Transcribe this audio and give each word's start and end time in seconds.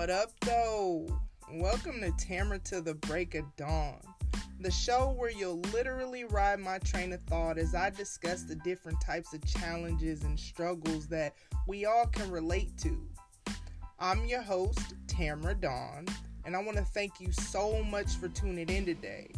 What 0.00 0.08
up, 0.08 0.30
though? 0.40 1.06
Welcome 1.52 2.00
to 2.00 2.10
Tamara 2.12 2.58
to 2.60 2.80
the 2.80 2.94
Break 2.94 3.34
of 3.34 3.44
Dawn, 3.56 4.00
the 4.58 4.70
show 4.70 5.10
where 5.10 5.30
you'll 5.30 5.60
literally 5.74 6.24
ride 6.24 6.58
my 6.58 6.78
train 6.78 7.12
of 7.12 7.20
thought 7.24 7.58
as 7.58 7.74
I 7.74 7.90
discuss 7.90 8.44
the 8.44 8.54
different 8.54 8.98
types 9.02 9.34
of 9.34 9.44
challenges 9.44 10.22
and 10.22 10.40
struggles 10.40 11.06
that 11.08 11.34
we 11.68 11.84
all 11.84 12.06
can 12.06 12.30
relate 12.30 12.78
to. 12.78 12.98
I'm 13.98 14.24
your 14.24 14.40
host, 14.40 14.94
Tamara 15.06 15.54
Dawn, 15.54 16.06
and 16.46 16.56
I 16.56 16.62
want 16.62 16.78
to 16.78 16.84
thank 16.84 17.20
you 17.20 17.30
so 17.30 17.84
much 17.84 18.16
for 18.16 18.28
tuning 18.30 18.70
in 18.70 18.86
today. 18.86 19.30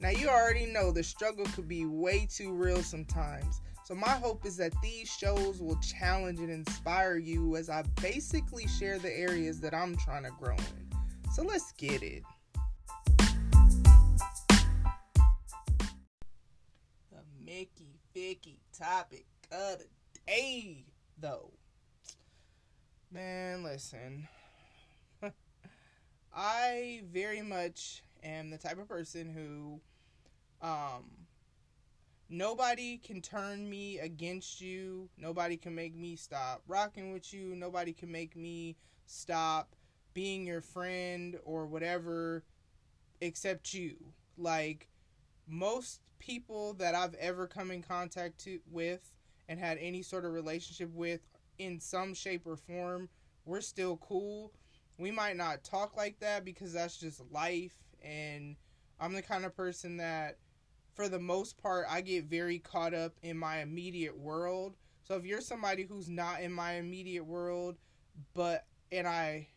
Now, 0.00 0.08
you 0.08 0.30
already 0.30 0.64
know 0.64 0.92
the 0.92 1.02
struggle 1.02 1.44
could 1.54 1.68
be 1.68 1.84
way 1.84 2.26
too 2.26 2.54
real 2.54 2.82
sometimes. 2.82 3.60
So, 3.86 3.94
my 3.94 4.08
hope 4.08 4.44
is 4.44 4.56
that 4.56 4.72
these 4.82 5.08
shows 5.08 5.60
will 5.60 5.76
challenge 5.76 6.40
and 6.40 6.50
inspire 6.50 7.18
you 7.18 7.54
as 7.54 7.70
I 7.70 7.82
basically 8.02 8.66
share 8.66 8.98
the 8.98 9.16
areas 9.16 9.60
that 9.60 9.72
I'm 9.72 9.96
trying 9.96 10.24
to 10.24 10.32
grow 10.40 10.56
in. 10.56 10.92
So, 11.32 11.44
let's 11.44 11.70
get 11.70 12.02
it. 12.02 12.24
The 17.12 17.22
Mickey 17.44 18.00
Vicky 18.12 18.58
topic 18.76 19.24
of 19.52 19.78
the 19.78 19.86
day, 20.26 20.86
though. 21.20 21.52
Man, 23.12 23.62
listen. 23.62 24.26
I 26.34 27.02
very 27.12 27.42
much 27.42 28.02
am 28.24 28.50
the 28.50 28.58
type 28.58 28.80
of 28.80 28.88
person 28.88 29.30
who 29.30 29.80
um 30.60 31.04
nobody 32.28 32.98
can 32.98 33.20
turn 33.20 33.68
me 33.68 33.98
against 33.98 34.60
you. 34.60 35.08
Nobody 35.18 35.56
can 35.56 35.74
make 35.74 35.94
me 35.94 36.16
stop 36.16 36.62
rocking 36.66 37.12
with 37.12 37.32
you. 37.32 37.54
Nobody 37.54 37.92
can 37.92 38.10
make 38.10 38.36
me 38.36 38.76
stop 39.06 39.74
being 40.14 40.46
your 40.46 40.60
friend 40.60 41.38
or 41.44 41.66
whatever 41.66 42.42
except 43.20 43.74
you. 43.74 43.96
Like 44.36 44.88
most 45.46 46.00
people 46.18 46.74
that 46.74 46.94
I've 46.94 47.14
ever 47.14 47.46
come 47.46 47.70
in 47.70 47.82
contact 47.82 48.38
to, 48.44 48.58
with 48.70 49.12
and 49.48 49.58
had 49.60 49.78
any 49.78 50.02
sort 50.02 50.24
of 50.24 50.32
relationship 50.32 50.90
with 50.92 51.20
in 51.58 51.80
some 51.80 52.14
shape 52.14 52.46
or 52.46 52.56
form, 52.56 53.08
we're 53.44 53.60
still 53.60 53.96
cool. 53.98 54.52
We 54.98 55.10
might 55.10 55.36
not 55.36 55.62
talk 55.62 55.96
like 55.96 56.18
that 56.20 56.44
because 56.44 56.72
that's 56.72 56.96
just 56.98 57.22
life 57.30 57.76
and 58.02 58.56
I'm 58.98 59.12
the 59.12 59.22
kind 59.22 59.44
of 59.44 59.54
person 59.54 59.98
that 59.98 60.38
for 60.96 61.08
the 61.08 61.20
most 61.20 61.58
part 61.58 61.86
I 61.88 62.00
get 62.00 62.24
very 62.24 62.58
caught 62.58 62.94
up 62.94 63.12
in 63.22 63.36
my 63.36 63.60
immediate 63.60 64.18
world. 64.18 64.74
So 65.04 65.14
if 65.14 65.24
you're 65.24 65.42
somebody 65.42 65.84
who's 65.84 66.08
not 66.08 66.40
in 66.40 66.50
my 66.50 66.72
immediate 66.72 67.24
world, 67.24 67.76
but 68.34 68.64
and 68.90 69.06
I 69.06 69.48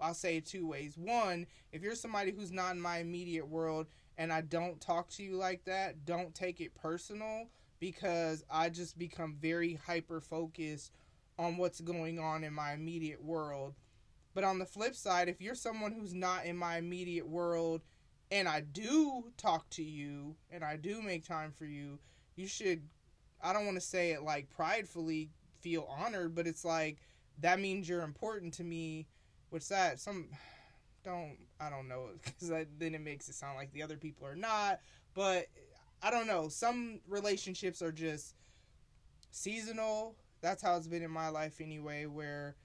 I'll 0.00 0.14
say 0.14 0.36
it 0.36 0.46
two 0.46 0.66
ways. 0.66 0.98
One, 0.98 1.46
if 1.72 1.82
you're 1.82 1.94
somebody 1.94 2.32
who's 2.32 2.52
not 2.52 2.74
in 2.74 2.80
my 2.80 2.98
immediate 2.98 3.48
world 3.48 3.86
and 4.18 4.32
I 4.32 4.42
don't 4.42 4.80
talk 4.80 5.08
to 5.10 5.22
you 5.22 5.36
like 5.36 5.64
that, 5.64 6.04
don't 6.04 6.34
take 6.34 6.60
it 6.60 6.74
personal 6.74 7.48
because 7.80 8.44
I 8.50 8.68
just 8.68 8.98
become 8.98 9.36
very 9.40 9.80
hyper 9.86 10.20
focused 10.20 10.92
on 11.38 11.56
what's 11.56 11.80
going 11.80 12.18
on 12.18 12.44
in 12.44 12.52
my 12.52 12.72
immediate 12.72 13.24
world. 13.24 13.74
But 14.34 14.44
on 14.44 14.58
the 14.58 14.66
flip 14.66 14.94
side, 14.94 15.28
if 15.28 15.40
you're 15.40 15.54
someone 15.54 15.92
who's 15.92 16.14
not 16.14 16.44
in 16.44 16.56
my 16.56 16.76
immediate 16.76 17.28
world 17.28 17.82
and 18.30 18.48
I 18.48 18.60
do 18.60 19.32
talk 19.36 19.68
to 19.70 19.82
you 19.82 20.36
and 20.50 20.64
I 20.64 20.76
do 20.76 21.02
make 21.02 21.24
time 21.24 21.52
for 21.52 21.66
you, 21.66 21.98
you 22.36 22.46
should 22.46 22.82
I 23.42 23.52
don't 23.52 23.66
want 23.66 23.76
to 23.76 23.82
say 23.82 24.12
it 24.12 24.22
like 24.22 24.48
pridefully 24.50 25.30
feel 25.60 25.86
honored, 25.88 26.34
but 26.34 26.46
it's 26.46 26.64
like 26.64 26.98
that 27.40 27.60
means 27.60 27.88
you're 27.88 28.02
important 28.02 28.54
to 28.54 28.64
me. 28.64 29.06
What's 29.50 29.68
that? 29.68 30.00
Some 30.00 30.28
don't 31.04 31.36
I 31.60 31.70
don't 31.70 31.88
know 31.88 32.08
because 32.24 32.48
then 32.78 32.94
it 32.94 33.00
makes 33.00 33.28
it 33.28 33.34
sound 33.34 33.56
like 33.56 33.72
the 33.72 33.82
other 33.82 33.96
people 33.96 34.26
are 34.26 34.36
not. 34.36 34.80
But 35.14 35.46
I 36.02 36.10
don't 36.10 36.26
know. 36.26 36.48
Some 36.48 37.00
relationships 37.08 37.82
are 37.82 37.92
just 37.92 38.34
seasonal. 39.30 40.16
That's 40.40 40.62
how 40.62 40.76
it's 40.76 40.88
been 40.88 41.02
in 41.02 41.10
my 41.10 41.28
life 41.28 41.60
anyway. 41.60 42.06
Where 42.06 42.56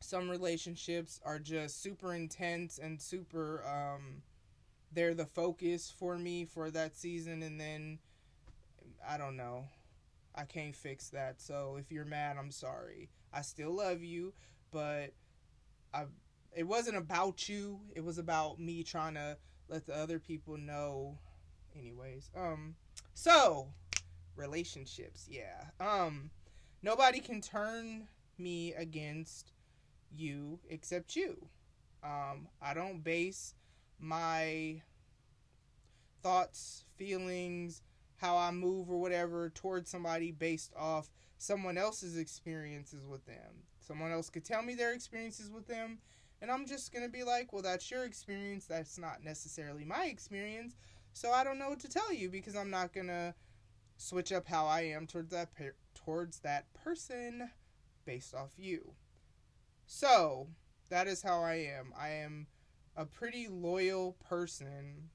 some 0.00 0.28
relationships 0.28 1.20
are 1.24 1.38
just 1.38 1.82
super 1.82 2.14
intense 2.14 2.78
and 2.78 3.00
super 3.00 3.64
um, 3.66 4.22
they're 4.92 5.14
the 5.14 5.26
focus 5.26 5.92
for 5.96 6.16
me 6.18 6.44
for 6.44 6.70
that 6.70 6.96
season 6.96 7.42
and 7.42 7.60
then 7.60 7.98
I 9.08 9.16
don't 9.16 9.36
know. 9.36 9.64
I 10.34 10.44
can't 10.44 10.76
fix 10.76 11.08
that. 11.10 11.40
So 11.40 11.76
if 11.80 11.90
you're 11.90 12.04
mad, 12.04 12.36
I'm 12.38 12.50
sorry. 12.50 13.08
I 13.32 13.42
still 13.42 13.74
love 13.74 14.02
you, 14.02 14.32
but 14.70 15.12
I 15.94 16.04
it 16.54 16.64
wasn't 16.64 16.96
about 16.96 17.48
you. 17.48 17.80
It 17.94 18.02
was 18.02 18.18
about 18.18 18.58
me 18.58 18.82
trying 18.82 19.14
to 19.14 19.36
let 19.68 19.86
the 19.86 19.94
other 19.96 20.18
people 20.18 20.56
know 20.56 21.18
anyways. 21.78 22.30
Um 22.36 22.74
so 23.14 23.68
relationships, 24.36 25.28
yeah. 25.30 25.64
Um 25.80 26.30
nobody 26.82 27.20
can 27.20 27.40
turn 27.40 28.08
me 28.38 28.74
against 28.74 29.52
you 30.14 30.58
except 30.68 31.16
you. 31.16 31.48
Um 32.02 32.48
I 32.60 32.74
don't 32.74 33.02
base 33.02 33.54
my 34.00 34.82
thoughts, 36.22 36.84
feelings, 36.96 37.82
how 38.16 38.36
I 38.36 38.50
move 38.50 38.90
or 38.90 38.98
whatever 38.98 39.50
towards 39.50 39.90
somebody 39.90 40.32
based 40.32 40.72
off 40.76 41.10
someone 41.38 41.78
else's 41.78 42.16
experiences 42.16 43.06
with 43.06 43.24
them. 43.26 43.64
Someone 43.80 44.10
else 44.10 44.30
could 44.30 44.44
tell 44.44 44.62
me 44.62 44.74
their 44.74 44.92
experiences 44.92 45.50
with 45.50 45.68
them, 45.68 45.98
and 46.40 46.50
I'm 46.50 46.66
just 46.66 46.92
going 46.92 47.04
to 47.04 47.10
be 47.10 47.22
like, 47.22 47.52
well, 47.52 47.62
that's 47.62 47.90
your 47.90 48.04
experience. 48.04 48.66
That's 48.66 48.98
not 48.98 49.22
necessarily 49.22 49.84
my 49.84 50.06
experience. 50.06 50.74
So 51.12 51.30
I 51.30 51.44
don't 51.44 51.58
know 51.58 51.68
what 51.68 51.80
to 51.80 51.88
tell 51.88 52.12
you 52.12 52.28
because 52.28 52.56
I'm 52.56 52.70
not 52.70 52.92
going 52.92 53.06
to 53.06 53.34
switch 53.96 54.32
up 54.32 54.46
how 54.46 54.66
I 54.66 54.82
am 54.82 55.06
towards 55.06 55.30
that 55.30 55.54
per- 55.54 55.74
towards 55.94 56.40
that 56.40 56.66
person 56.74 57.50
based 58.04 58.34
off 58.34 58.50
you. 58.58 58.92
So, 59.86 60.48
that 60.90 61.06
is 61.06 61.22
how 61.22 61.42
I 61.42 61.54
am. 61.54 61.92
I 61.98 62.10
am 62.10 62.48
a 62.96 63.04
pretty 63.04 63.48
loyal 63.48 64.16
person. 64.28 65.10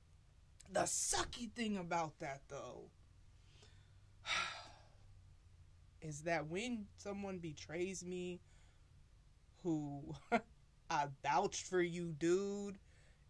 The 0.72 0.82
sucky 0.82 1.52
thing 1.52 1.78
about 1.78 2.20
that, 2.20 2.42
though, 2.48 2.90
is 6.02 6.22
that 6.22 6.48
when 6.48 6.86
someone 6.98 7.40
betrays 7.40 8.06
me, 8.06 8.40
who 9.64 10.16
I 10.90 11.06
vouched 11.24 11.66
for 11.68 11.82
you, 11.82 12.14
dude, 12.18 12.78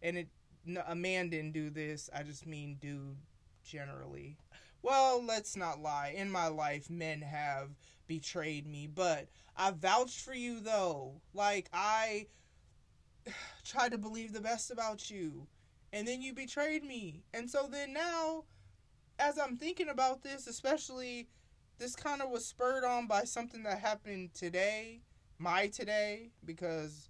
and 0.02 0.16
it 0.16 0.28
no, 0.64 0.82
a 0.86 0.94
man 0.94 1.28
didn't 1.28 1.52
do 1.52 1.70
this. 1.70 2.08
I 2.14 2.22
just 2.22 2.46
mean 2.46 2.76
dude 2.80 3.16
generally. 3.64 4.36
Well, 4.82 5.24
let's 5.24 5.56
not 5.56 5.80
lie. 5.80 6.14
In 6.16 6.30
my 6.30 6.48
life, 6.48 6.90
men 6.90 7.20
have 7.22 7.70
betrayed 8.06 8.66
me, 8.66 8.88
but 8.88 9.28
I 9.56 9.70
vouched 9.70 10.20
for 10.20 10.34
you 10.34 10.60
though. 10.60 11.20
Like 11.34 11.68
I 11.72 12.26
tried 13.64 13.92
to 13.92 13.98
believe 13.98 14.32
the 14.32 14.40
best 14.40 14.70
about 14.70 15.10
you 15.10 15.46
and 15.92 16.08
then 16.08 16.22
you 16.22 16.32
betrayed 16.32 16.84
me. 16.84 17.22
And 17.34 17.50
so 17.50 17.68
then 17.70 17.92
now 17.92 18.44
as 19.18 19.38
I'm 19.38 19.56
thinking 19.56 19.88
about 19.88 20.22
this, 20.22 20.46
especially 20.46 21.28
this 21.78 21.94
kind 21.94 22.22
of 22.22 22.30
was 22.30 22.44
spurred 22.44 22.84
on 22.84 23.06
by 23.06 23.24
something 23.24 23.62
that 23.64 23.78
happened 23.78 24.34
today, 24.34 25.00
my 25.38 25.66
today 25.68 26.30
because 26.44 27.08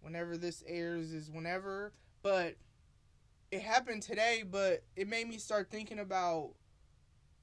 whenever 0.00 0.36
this 0.36 0.62
airs 0.66 1.12
is 1.12 1.30
whenever, 1.30 1.92
but 2.22 2.54
it 3.50 3.62
happened 3.62 4.02
today, 4.02 4.44
but 4.48 4.84
it 4.96 5.08
made 5.08 5.28
me 5.28 5.38
start 5.38 5.70
thinking 5.70 5.98
about 5.98 6.52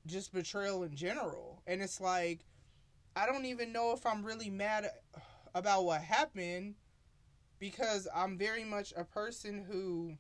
just 0.06 0.34
betrayal 0.34 0.84
in 0.84 0.96
general. 0.96 1.62
And 1.68 1.82
it's 1.82 2.00
like 2.00 2.46
I 3.16 3.26
don't 3.26 3.46
even 3.46 3.74
know 3.74 3.94
if 3.94 4.06
I'm 4.06 4.24
really 4.24 4.50
mad 4.50 4.90
about 5.56 5.86
what 5.86 6.02
happened 6.02 6.76
because 7.60 8.08
I'm 8.14 8.38
very 8.38 8.64
much 8.64 8.94
a 8.96 9.04
person 9.04 9.66
who 9.70 10.14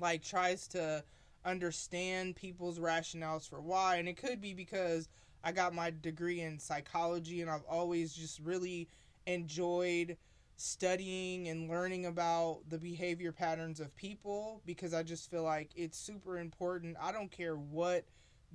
like 0.00 0.22
tries 0.22 0.68
to 0.68 1.02
understand 1.44 2.36
people's 2.36 2.78
rationales 2.78 3.48
for 3.48 3.60
why 3.60 3.96
and 3.96 4.08
it 4.08 4.16
could 4.16 4.40
be 4.40 4.52
because 4.52 5.08
I 5.44 5.52
got 5.52 5.74
my 5.74 5.92
degree 6.02 6.40
in 6.40 6.58
psychology 6.58 7.40
and 7.40 7.50
I've 7.50 7.64
always 7.68 8.12
just 8.12 8.40
really 8.40 8.88
enjoyed 9.26 10.16
studying 10.56 11.48
and 11.48 11.68
learning 11.68 12.06
about 12.06 12.60
the 12.68 12.78
behavior 12.78 13.30
patterns 13.30 13.78
of 13.78 13.94
people 13.94 14.62
because 14.64 14.94
I 14.94 15.02
just 15.02 15.30
feel 15.30 15.42
like 15.42 15.70
it's 15.76 15.98
super 15.98 16.38
important. 16.38 16.96
I 17.00 17.12
don't 17.12 17.30
care 17.30 17.56
what 17.56 18.04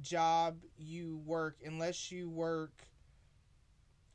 job 0.02 0.58
you 0.78 1.22
work 1.26 1.58
unless 1.66 2.12
you 2.12 2.30
work 2.30 2.84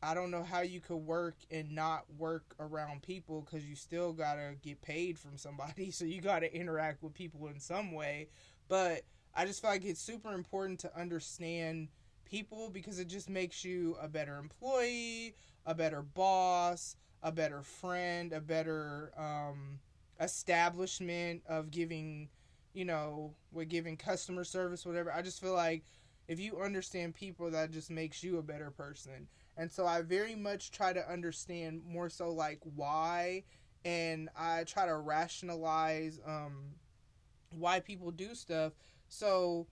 I 0.02 0.14
don't 0.14 0.31
know 0.31 0.43
how 0.43 0.60
you 0.60 0.81
could 0.81 0.96
work 0.96 1.37
and 1.50 1.72
not 1.72 2.04
work 2.19 2.54
around 2.60 3.02
people 3.02 3.40
because 3.40 3.66
you 3.66 3.75
still 3.76 4.12
gotta 4.12 4.54
get 4.62 4.82
paid 4.82 5.19
from 5.19 5.37
somebody, 5.37 5.90
so 5.93 6.04
you 6.04 6.20
gotta 6.20 6.54
interact 6.54 7.02
with 7.02 7.14
people 7.14 7.46
in 7.48 7.60
some 7.60 7.93
way. 7.93 8.28
But 8.69 9.02
I 9.34 9.46
just 9.46 9.60
feel 9.60 9.70
like 9.70 9.84
it's 9.84 10.00
super 10.00 10.32
important 10.32 10.81
to 10.81 10.98
understand 10.98 11.88
people 12.25 12.70
because 12.70 12.98
it 12.98 13.08
just 13.08 13.31
makes 13.31 13.64
you 13.64 13.96
a 14.00 14.08
better 14.08 14.38
employee, 14.38 15.34
a 15.64 15.75
better 15.75 16.02
boss, 16.02 16.96
a 17.22 17.32
better 17.32 17.62
friend, 17.62 18.32
a 18.32 18.40
better 18.40 19.12
um, 19.16 19.78
establishment 20.20 21.42
of 21.49 21.70
giving, 21.70 22.28
you 22.75 22.84
know, 22.84 23.34
with 23.52 23.69
giving 23.69 23.96
customer 23.96 24.44
service, 24.44 24.84
whatever. 24.84 25.12
I 25.12 25.22
just 25.22 25.40
feel 25.40 25.54
like 25.54 25.84
if 26.28 26.40
you 26.40 26.60
understand 26.60 27.14
people, 27.14 27.50
that 27.50 27.70
just 27.70 27.90
makes 27.90 28.22
you 28.22 28.38
a 28.38 28.42
better 28.42 28.70
person. 28.70 29.28
And 29.56 29.70
so 29.70 29.86
I 29.86 30.02
very 30.02 30.34
much 30.34 30.70
try 30.70 30.92
to 30.92 31.10
understand 31.10 31.82
more 31.86 32.08
so 32.08 32.30
like 32.30 32.60
why, 32.62 33.44
and 33.84 34.28
I 34.36 34.64
try 34.64 34.86
to 34.86 34.96
rationalize 34.96 36.20
um, 36.26 36.74
why 37.50 37.80
people 37.80 38.10
do 38.10 38.34
stuff. 38.34 38.72
So 39.08 39.66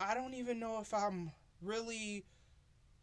I 0.00 0.14
don't 0.14 0.34
even 0.34 0.58
know 0.58 0.80
if 0.80 0.94
I'm 0.94 1.32
really 1.62 2.24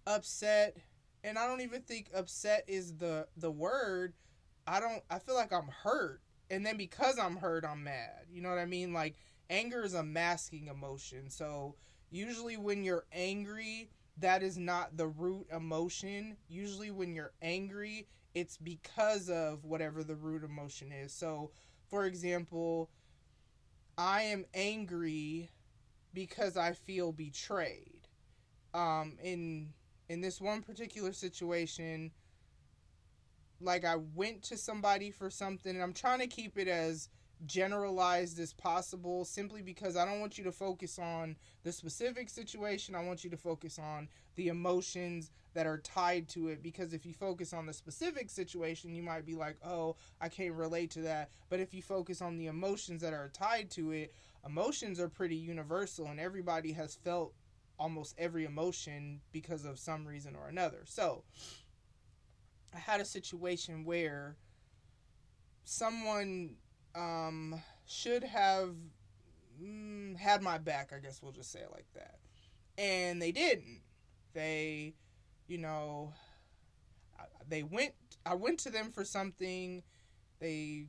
upset 0.05 0.77
and 1.23 1.37
I 1.37 1.47
don't 1.47 1.61
even 1.61 1.81
think 1.81 2.09
upset 2.13 2.65
is 2.67 2.97
the 2.97 3.27
the 3.37 3.51
word. 3.51 4.13
I 4.67 4.79
don't 4.79 5.01
I 5.09 5.19
feel 5.19 5.35
like 5.35 5.53
I'm 5.53 5.69
hurt. 5.83 6.21
And 6.49 6.65
then 6.65 6.77
because 6.77 7.17
I'm 7.17 7.37
hurt, 7.37 7.65
I'm 7.65 7.83
mad. 7.83 8.27
You 8.31 8.41
know 8.41 8.49
what 8.49 8.59
I 8.59 8.65
mean? 8.65 8.93
Like 8.93 9.15
anger 9.49 9.83
is 9.83 9.93
a 9.93 10.03
masking 10.03 10.67
emotion. 10.67 11.29
So 11.29 11.75
usually 12.11 12.57
when 12.57 12.83
you're 12.83 13.05
angry, 13.11 13.89
that 14.17 14.43
is 14.43 14.57
not 14.57 14.97
the 14.97 15.07
root 15.07 15.47
emotion. 15.51 16.37
Usually 16.47 16.91
when 16.91 17.13
you're 17.13 17.33
angry, 17.41 18.07
it's 18.33 18.57
because 18.57 19.29
of 19.29 19.63
whatever 19.63 20.03
the 20.03 20.15
root 20.15 20.43
emotion 20.43 20.91
is. 20.91 21.13
So, 21.13 21.51
for 21.89 22.05
example, 22.05 22.89
I 23.97 24.23
am 24.23 24.45
angry 24.53 25.49
because 26.13 26.57
I 26.57 26.73
feel 26.73 27.11
betrayed. 27.11 28.07
Um, 28.73 29.17
in 29.23 29.73
in 30.09 30.21
this 30.21 30.41
one 30.41 30.61
particular 30.61 31.13
situation, 31.13 32.11
like 33.61 33.85
I 33.85 33.95
went 33.95 34.43
to 34.43 34.57
somebody 34.57 35.11
for 35.11 35.29
something, 35.29 35.73
and 35.73 35.83
I'm 35.83 35.93
trying 35.93 36.19
to 36.19 36.27
keep 36.27 36.57
it 36.57 36.67
as 36.67 37.09
generalized 37.45 38.39
as 38.39 38.53
possible 38.53 39.25
simply 39.25 39.61
because 39.61 39.97
I 39.97 40.05
don't 40.05 40.19
want 40.19 40.37
you 40.37 40.43
to 40.45 40.51
focus 40.51 40.97
on 40.97 41.35
the 41.63 41.71
specific 41.71 42.29
situation. 42.29 42.95
I 42.95 43.03
want 43.03 43.23
you 43.23 43.29
to 43.29 43.37
focus 43.37 43.79
on 43.79 44.07
the 44.35 44.47
emotions 44.47 45.31
that 45.53 45.67
are 45.67 45.79
tied 45.79 46.27
to 46.29 46.47
it 46.49 46.63
because 46.63 46.93
if 46.93 47.05
you 47.05 47.13
focus 47.13 47.53
on 47.53 47.65
the 47.65 47.73
specific 47.73 48.29
situation, 48.29 48.95
you 48.95 49.03
might 49.03 49.25
be 49.25 49.35
like, 49.35 49.57
oh, 49.65 49.95
I 50.21 50.29
can't 50.29 50.53
relate 50.53 50.91
to 50.91 51.01
that. 51.01 51.29
But 51.49 51.59
if 51.59 51.73
you 51.73 51.81
focus 51.81 52.21
on 52.21 52.37
the 52.37 52.47
emotions 52.47 53.01
that 53.01 53.13
are 53.13 53.29
tied 53.33 53.69
to 53.71 53.91
it, 53.91 54.13
emotions 54.45 54.99
are 54.99 55.09
pretty 55.09 55.35
universal 55.35 56.07
and 56.07 56.19
everybody 56.19 56.71
has 56.73 56.95
felt 56.95 57.33
almost 57.77 58.15
every 58.17 58.45
emotion 58.45 59.19
because 59.31 59.65
of 59.65 59.79
some 59.79 60.05
reason 60.05 60.35
or 60.35 60.47
another. 60.47 60.81
So, 60.85 61.23
I 62.73 62.79
had 62.79 63.01
a 63.01 63.05
situation 63.05 63.85
where 63.85 64.35
someone 65.63 66.55
um, 66.95 67.61
should 67.85 68.23
have 68.23 68.75
mm, 69.61 70.17
had 70.17 70.41
my 70.41 70.57
back, 70.57 70.91
I 70.95 70.99
guess 70.99 71.21
we'll 71.21 71.31
just 71.31 71.51
say 71.51 71.59
it 71.59 71.71
like 71.71 71.87
that. 71.95 72.19
And 72.77 73.21
they 73.21 73.31
didn't. 73.31 73.81
They, 74.33 74.95
you 75.47 75.57
know, 75.57 76.13
they 77.47 77.63
went, 77.63 77.93
I 78.25 78.35
went 78.35 78.59
to 78.59 78.69
them 78.69 78.91
for 78.91 79.03
something. 79.03 79.83
They 80.39 80.85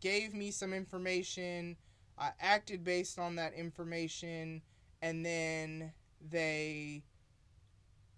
gave 0.00 0.34
me 0.34 0.50
some 0.50 0.72
information. 0.72 1.76
I 2.18 2.30
acted 2.40 2.84
based 2.84 3.18
on 3.18 3.36
that 3.36 3.54
information. 3.54 4.62
And 5.00 5.24
then 5.24 5.92
they 6.30 7.02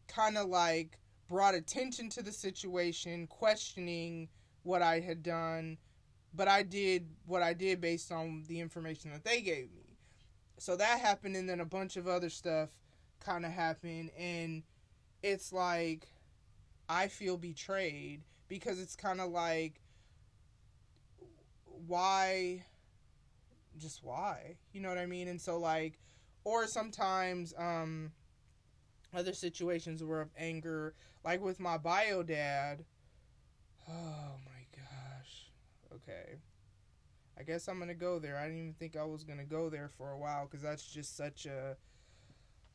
kind 0.09 0.37
of 0.37 0.49
like 0.49 0.99
brought 1.29 1.55
attention 1.55 2.11
to 2.11 2.23
the 2.23 2.33
situation, 2.33 3.27
questioning 3.27 4.29
what 4.63 4.83
I 4.83 5.01
had 5.01 5.23
done 5.23 5.79
but 6.35 6.49
I 6.49 6.63
did 6.63 7.07
what 7.27 7.43
I 7.43 7.53
did 7.53 7.81
based 7.81 8.13
on 8.13 8.45
the 8.49 8.61
information 8.61 9.11
that 9.13 9.25
they 9.25 9.41
gave 9.41 9.73
me. 9.73 9.99
So 10.59 10.77
that 10.77 11.01
happened, 11.01 11.37
and 11.37 11.49
then 11.49 11.61
a 11.61 11.65
bunch 11.65 11.97
of 11.97 12.09
other 12.09 12.31
stuff 12.31 12.71
kind 13.21 13.45
of 13.45 13.53
happened, 13.53 14.11
and 14.19 14.63
it's 15.23 15.53
like 15.53 16.09
I 16.89 17.09
feel 17.09 17.37
betrayed 17.37 18.23
because 18.49 18.81
it's 18.81 18.95
kind 18.95 19.21
of 19.21 19.31
like 19.31 19.81
why 21.87 22.63
just 23.79 24.05
why 24.05 24.57
you 24.73 24.81
know 24.81 24.89
what 24.89 24.99
i 24.99 25.07
mean 25.07 25.29
and 25.29 25.41
so 25.41 25.59
like 25.59 25.99
or 26.45 26.67
sometimes 26.67 27.53
um 27.59 28.13
other 29.15 29.33
situations 29.33 30.03
were 30.03 30.21
of 30.21 30.31
anger 30.39 30.95
like 31.25 31.43
with 31.43 31.59
my 31.59 31.77
bio 31.77 32.23
dad 32.23 32.85
oh 33.89 34.37
my 34.47 34.54
okay. 35.97 36.39
I 37.39 37.43
guess 37.43 37.69
I'm 37.69 37.79
gonna 37.79 37.95
go 37.95 38.19
there. 38.19 38.37
I 38.37 38.45
didn't 38.45 38.61
even 38.61 38.75
think 38.75 38.97
I 38.97 39.05
was 39.05 39.25
gonna 39.25 39.45
go 39.45 39.69
there 39.69 39.89
for 39.89 40.11
a 40.13 40.19
while 40.19 40.47
because 40.47 40.63
that's 40.63 40.87
just 40.87 41.17
such 41.17 41.47
a. 41.47 41.77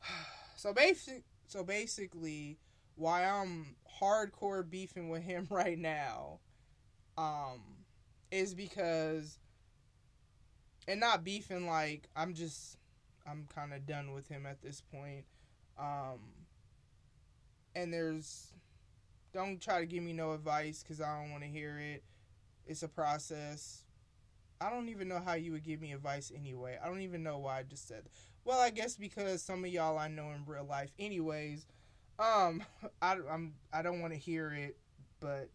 so 0.56 0.72
basic. 0.72 1.24
So 1.46 1.64
basically, 1.64 2.58
why 2.96 3.24
I'm 3.24 3.76
hardcore 4.00 4.68
beefing 4.68 5.08
with 5.08 5.22
him 5.22 5.46
right 5.50 5.78
now, 5.78 6.40
um, 7.16 7.62
is 8.30 8.54
because, 8.54 9.38
and 10.86 11.00
not 11.00 11.24
beefing 11.24 11.66
like 11.66 12.08
I'm 12.14 12.34
just, 12.34 12.76
I'm 13.26 13.48
kind 13.54 13.72
of 13.72 13.86
done 13.86 14.12
with 14.12 14.28
him 14.28 14.44
at 14.46 14.60
this 14.60 14.82
point, 14.92 15.24
um, 15.78 16.20
and 17.74 17.92
there's, 17.92 18.52
don't 19.32 19.60
try 19.60 19.80
to 19.80 19.86
give 19.86 20.02
me 20.02 20.12
no 20.12 20.32
advice 20.32 20.82
because 20.82 21.00
I 21.00 21.20
don't 21.20 21.30
want 21.30 21.42
to 21.44 21.48
hear 21.48 21.78
it 21.78 22.02
it's 22.70 22.84
a 22.84 22.88
process. 22.88 23.82
I 24.60 24.70
don't 24.70 24.88
even 24.90 25.08
know 25.08 25.20
how 25.22 25.34
you 25.34 25.52
would 25.52 25.64
give 25.64 25.80
me 25.80 25.92
advice 25.92 26.30
anyway. 26.34 26.78
I 26.82 26.86
don't 26.86 27.00
even 27.00 27.24
know 27.24 27.38
why 27.38 27.58
I 27.58 27.62
just 27.64 27.88
said. 27.88 28.04
Well, 28.44 28.60
I 28.60 28.70
guess 28.70 28.96
because 28.96 29.42
some 29.42 29.64
of 29.64 29.70
y'all 29.70 29.98
I 29.98 30.06
know 30.06 30.30
in 30.30 30.44
real 30.46 30.64
life. 30.64 30.90
Anyways, 30.96 31.66
um, 32.20 32.62
I 33.02 33.16
I'm 33.28 33.54
I 33.72 33.82
don't 33.82 34.00
want 34.00 34.12
to 34.12 34.18
hear 34.18 34.52
it, 34.52 34.76
but 35.18 35.50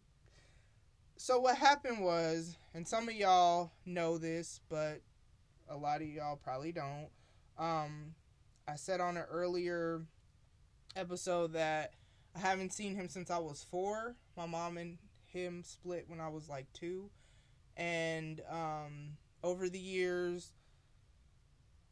so 1.16 1.40
what 1.40 1.56
happened 1.56 2.04
was, 2.04 2.58
and 2.74 2.86
some 2.86 3.08
of 3.08 3.14
y'all 3.14 3.70
know 3.86 4.18
this, 4.18 4.60
but 4.68 5.00
a 5.70 5.76
lot 5.76 6.02
of 6.02 6.08
y'all 6.08 6.36
probably 6.36 6.72
don't. 6.72 7.08
Um, 7.58 8.14
I 8.68 8.76
said 8.76 9.00
on 9.00 9.16
an 9.16 9.24
earlier 9.30 10.02
episode 10.94 11.54
that 11.54 11.94
I 12.34 12.40
haven't 12.40 12.74
seen 12.74 12.94
him 12.94 13.08
since 13.08 13.30
I 13.30 13.38
was 13.38 13.64
four. 13.70 14.16
My 14.36 14.44
mom 14.44 14.76
and 14.76 14.98
him 15.36 15.62
split 15.62 16.04
when 16.08 16.20
I 16.20 16.28
was 16.28 16.48
like 16.48 16.66
two. 16.72 17.10
And 17.76 18.40
um, 18.50 19.16
over 19.42 19.68
the 19.68 19.78
years, 19.78 20.52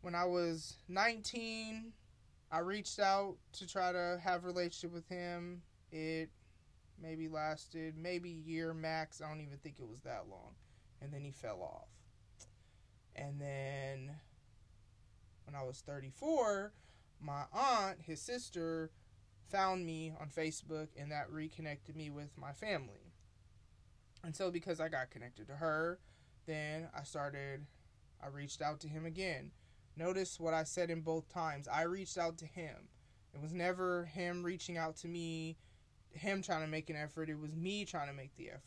when 0.00 0.14
I 0.14 0.24
was 0.24 0.76
19, 0.88 1.92
I 2.50 2.58
reached 2.60 2.98
out 2.98 3.36
to 3.54 3.66
try 3.66 3.92
to 3.92 4.18
have 4.22 4.44
a 4.44 4.46
relationship 4.46 4.92
with 4.92 5.08
him. 5.08 5.62
It 5.92 6.30
maybe 7.00 7.28
lasted 7.28 7.96
maybe 7.96 8.30
year 8.30 8.72
max. 8.72 9.20
I 9.20 9.28
don't 9.28 9.40
even 9.40 9.58
think 9.58 9.76
it 9.78 9.88
was 9.88 10.00
that 10.02 10.24
long. 10.30 10.54
And 11.02 11.12
then 11.12 11.22
he 11.22 11.30
fell 11.30 11.60
off. 11.60 11.88
And 13.16 13.40
then 13.40 14.10
when 15.44 15.54
I 15.54 15.62
was 15.64 15.82
34, 15.86 16.72
my 17.20 17.42
aunt, 17.52 17.98
his 18.00 18.20
sister, 18.20 18.90
found 19.50 19.84
me 19.84 20.12
on 20.20 20.28
Facebook 20.28 20.88
and 20.98 21.12
that 21.12 21.30
reconnected 21.30 21.94
me 21.94 22.10
with 22.10 22.30
my 22.36 22.52
family. 22.52 23.13
And 24.24 24.34
so 24.34 24.50
because 24.50 24.80
I 24.80 24.88
got 24.88 25.10
connected 25.10 25.46
to 25.48 25.54
her, 25.54 25.98
then 26.46 26.88
I 26.98 27.02
started 27.02 27.66
I 28.22 28.28
reached 28.28 28.62
out 28.62 28.80
to 28.80 28.88
him 28.88 29.04
again. 29.04 29.50
Notice 29.96 30.40
what 30.40 30.54
I 30.54 30.64
said 30.64 30.90
in 30.90 31.02
both 31.02 31.28
times. 31.28 31.68
I 31.68 31.82
reached 31.82 32.16
out 32.16 32.38
to 32.38 32.46
him. 32.46 32.88
It 33.34 33.40
was 33.40 33.52
never 33.52 34.06
him 34.06 34.42
reaching 34.42 34.78
out 34.78 34.96
to 34.98 35.08
me, 35.08 35.56
him 36.10 36.42
trying 36.42 36.62
to 36.62 36.66
make 36.66 36.88
an 36.88 36.96
effort. 36.96 37.28
It 37.28 37.38
was 37.38 37.54
me 37.54 37.84
trying 37.84 38.08
to 38.08 38.14
make 38.14 38.34
the 38.36 38.48
effort. 38.48 38.62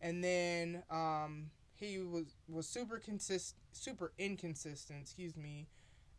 And 0.00 0.24
then 0.24 0.82
um, 0.90 1.50
he 1.74 1.98
was 1.98 2.34
was 2.48 2.66
super 2.66 2.98
consist 2.98 3.56
super 3.72 4.12
inconsistent, 4.18 5.00
excuse 5.02 5.36
me. 5.36 5.68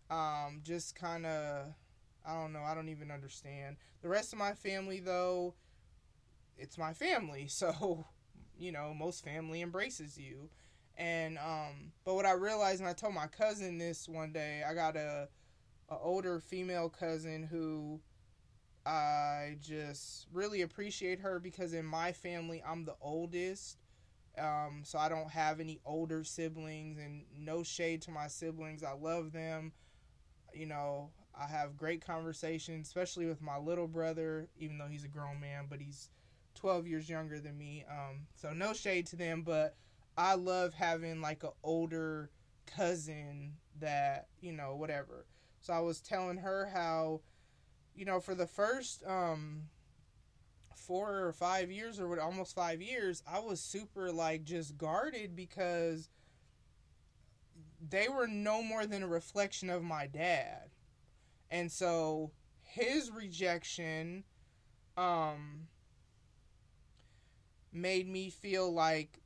Um, 0.10 0.62
just 0.64 0.96
kind 0.96 1.26
of 1.26 1.74
I 2.26 2.34
don't 2.34 2.54
know, 2.54 2.62
I 2.62 2.76
don't 2.76 2.90
even 2.90 3.10
understand. 3.10 3.78
The 4.02 4.10
rest 4.10 4.32
of 4.32 4.40
my 4.40 4.54
family 4.54 5.00
though, 5.00 5.56
it's 6.58 6.78
my 6.78 6.94
family. 6.94 7.48
So 7.58 8.06
you 8.60 8.72
know, 8.72 8.94
most 8.94 9.24
family 9.24 9.62
embraces 9.62 10.18
you. 10.18 10.50
And 10.98 11.38
um 11.38 11.92
but 12.06 12.16
what 12.16 12.26
I 12.26 12.34
realized 12.34 12.80
and 12.80 12.90
I 12.90 12.94
told 12.94 13.14
my 13.14 13.28
cousin 13.28 13.78
this 13.78 14.10
one 14.10 14.32
day, 14.32 14.64
I 14.68 14.74
got 14.74 14.96
a 14.96 15.30
a 15.90 15.98
older 15.98 16.40
female 16.40 16.90
cousin 16.90 17.44
who 17.44 18.02
I 18.86 19.58
just 19.62 20.28
really 20.32 20.62
appreciate 20.62 21.20
her 21.20 21.40
because 21.40 21.74
in 21.74 21.86
my 21.86 22.12
family 22.12 22.64
I'm 22.68 22.86
the 22.86 22.96
oldest. 23.02 23.78
Um, 24.38 24.84
so 24.86 25.00
I 25.00 25.10
don't 25.10 25.32
have 25.32 25.60
any 25.60 25.80
older 25.84 26.24
siblings 26.24 27.00
and 27.00 27.26
no 27.36 27.64
shade 27.64 28.04
to 28.04 28.12
my 28.12 28.28
siblings. 28.28 28.84
I 28.84 28.94
love 28.94 29.32
them. 29.32 29.74
You 30.54 30.68
know, 30.68 31.10
I 31.40 31.48
have 31.48 31.76
great 31.76 32.06
conversations, 32.06 32.88
especially 32.88 33.26
with 33.26 33.42
my 33.42 33.58
little 33.58 33.88
brother, 33.88 34.48
even 34.58 34.78
though 34.78 34.88
he's 34.88 35.04
a 35.04 35.10
grown 35.10 35.40
man, 35.40 35.66
but 35.70 35.82
he's 35.82 36.10
12 36.58 36.88
years 36.88 37.10
younger 37.10 37.40
than 37.40 37.58
me. 37.58 37.86
Um, 37.90 38.28
so 38.36 38.52
no 38.52 38.74
shade 38.74 39.06
to 39.08 39.16
them, 39.16 39.44
but 39.44 39.76
I 40.18 40.36
love 40.36 40.74
having 40.74 41.22
like 41.22 41.44
an 41.44 41.52
older 41.64 42.32
cousin 42.66 43.54
that, 43.80 44.28
you 44.42 44.52
know, 44.52 44.76
whatever. 44.76 45.26
So 45.62 45.74
I 45.74 45.80
was 45.80 46.02
telling 46.02 46.38
her 46.38 46.70
how, 46.74 47.22
you 47.96 48.06
know, 48.06 48.20
for 48.20 48.36
the 48.36 48.48
first 48.48 49.04
um 49.06 49.64
four 50.76 51.26
or 51.26 51.34
five 51.34 51.70
years 51.72 52.00
or 52.00 52.20
almost 52.20 52.56
five 52.56 52.82
years, 52.82 53.22
I 53.32 53.40
was 53.40 53.60
super 53.60 54.12
like 54.12 54.44
just 54.44 54.78
guarded 54.78 55.36
because 55.36 56.10
they 57.90 58.08
were 58.08 58.28
no 58.28 58.64
more 58.64 58.86
than 58.86 59.04
a 59.04 59.08
reflection 59.08 59.70
of 59.70 59.84
my 59.84 60.08
dad. 60.08 60.70
And 61.52 61.72
so 61.72 62.32
his 62.64 63.12
rejection 63.12 64.24
um 64.98 65.68
made 67.78 68.08
me 68.08 68.30
feel 68.30 68.74
like 68.74 69.22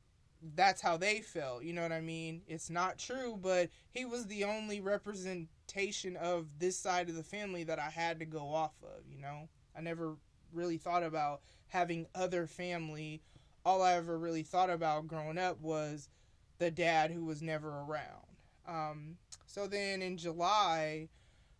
that's 0.54 0.80
how 0.80 0.96
they 0.96 1.20
felt. 1.20 1.62
You 1.62 1.72
know 1.72 1.82
what 1.82 1.92
I 1.92 2.00
mean? 2.00 2.42
It's 2.46 2.70
not 2.70 2.98
true, 2.98 3.38
but 3.40 3.70
he 3.90 4.04
was 4.04 4.26
the 4.26 4.44
only 4.44 4.80
representation 4.80 6.16
of 6.16 6.46
this 6.58 6.76
side 6.76 7.08
of 7.08 7.14
the 7.14 7.22
family 7.22 7.64
that 7.64 7.78
I 7.78 7.90
had 7.90 8.18
to 8.18 8.24
go 8.24 8.52
off 8.52 8.74
of, 8.82 9.08
you 9.08 9.20
know? 9.20 9.48
I 9.76 9.80
never 9.80 10.16
really 10.52 10.78
thought 10.78 11.02
about 11.02 11.40
having 11.68 12.06
other 12.14 12.46
family. 12.46 13.22
All 13.64 13.82
I 13.82 13.94
ever 13.94 14.18
really 14.18 14.42
thought 14.42 14.70
about 14.70 15.06
growing 15.06 15.38
up 15.38 15.60
was 15.60 16.08
the 16.58 16.70
dad 16.70 17.10
who 17.10 17.24
was 17.24 17.40
never 17.40 17.68
around. 17.68 18.26
Um, 18.66 19.16
so 19.46 19.66
then 19.66 20.02
in 20.02 20.16
July, 20.16 21.08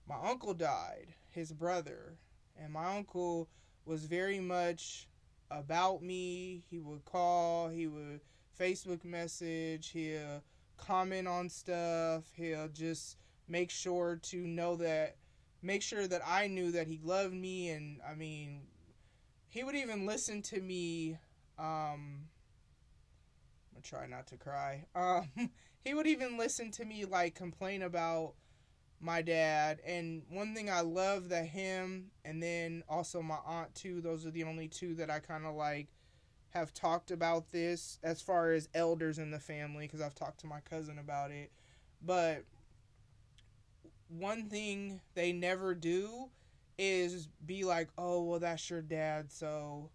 my 0.09 0.17
uncle 0.29 0.55
died, 0.55 1.15
his 1.31 1.53
brother, 1.53 2.19
and 2.57 2.73
my 2.73 2.97
uncle 2.97 3.49
was 3.85 4.05
very 4.05 4.39
much 4.41 5.09
about 5.53 6.03
me. 6.03 6.65
He 6.71 6.79
would 6.81 7.05
call, 7.05 7.69
he 7.69 7.87
would 7.87 8.21
Facebook 8.59 9.05
message, 9.05 9.91
he'll 9.91 10.43
comment 10.77 11.29
on 11.29 11.49
stuff, 11.49 12.25
he'll 12.35 12.69
just 12.69 13.17
make 13.49 13.71
sure 13.71 14.17
to 14.23 14.37
know 14.37 14.77
that 14.77 15.17
make 15.63 15.83
sure 15.83 16.07
that 16.07 16.23
I 16.27 16.49
knew 16.49 16.73
that 16.73 16.87
he 16.87 16.99
loved 17.03 17.35
me 17.35 17.69
and 17.71 18.01
I 18.09 18.15
mean 18.15 18.63
he 19.49 19.63
would 19.63 19.77
even 19.77 20.07
listen 20.07 20.43
to 20.43 20.61
me 20.61 21.19
um 21.59 22.29
I'm 23.69 23.75
gonna 23.75 23.83
try 23.83 24.07
not 24.07 24.27
to 24.29 24.37
cry. 24.37 24.87
Um 24.95 25.51
he 25.85 25.95
would 25.95 26.07
even 26.07 26.39
listen 26.39 26.71
to 26.73 26.85
me 26.85 27.05
like 27.05 27.35
complain 27.35 27.83
about 27.83 28.35
my 29.03 29.21
dad 29.21 29.81
and 29.87 30.23
one 30.31 30.55
thing 30.55 30.71
i 30.71 30.81
love 30.81 31.29
that 31.29 31.47
him 31.47 32.07
and 32.25 32.43
then 32.43 32.83
also 32.89 33.21
my 33.21 33.39
aunt 33.45 33.75
too 33.75 34.01
those 34.01 34.25
are 34.25 34.31
the 34.31 34.45
only 34.45 34.69
two 34.69 34.95
that 34.95 35.11
i 35.11 35.19
kind 35.19 35.45
of 35.45 35.55
like 35.55 35.89
have 36.51 36.73
talked 36.75 37.11
about 37.11 37.51
this 37.51 37.99
as 38.03 38.21
far 38.21 38.53
as 38.53 38.69
elders 38.75 39.19
in 39.19 39.31
the 39.31 39.41
family 39.41 39.87
because 39.87 40.01
i've 40.01 40.15
talked 40.15 40.41
to 40.41 40.47
my 40.47 40.61
cousin 40.61 40.99
about 40.99 41.31
it. 41.31 41.51
But 42.05 42.45
one 44.09 44.49
thing 44.49 45.01
they 45.15 45.33
never 45.33 45.75
do 45.75 46.29
is 46.79 47.29
be 47.47 47.65
like 47.65 47.89
oh 47.97 48.23
well 48.23 48.39
that's 48.39 48.69
your 48.69 48.83
dad 48.83 49.31
so 49.33 49.91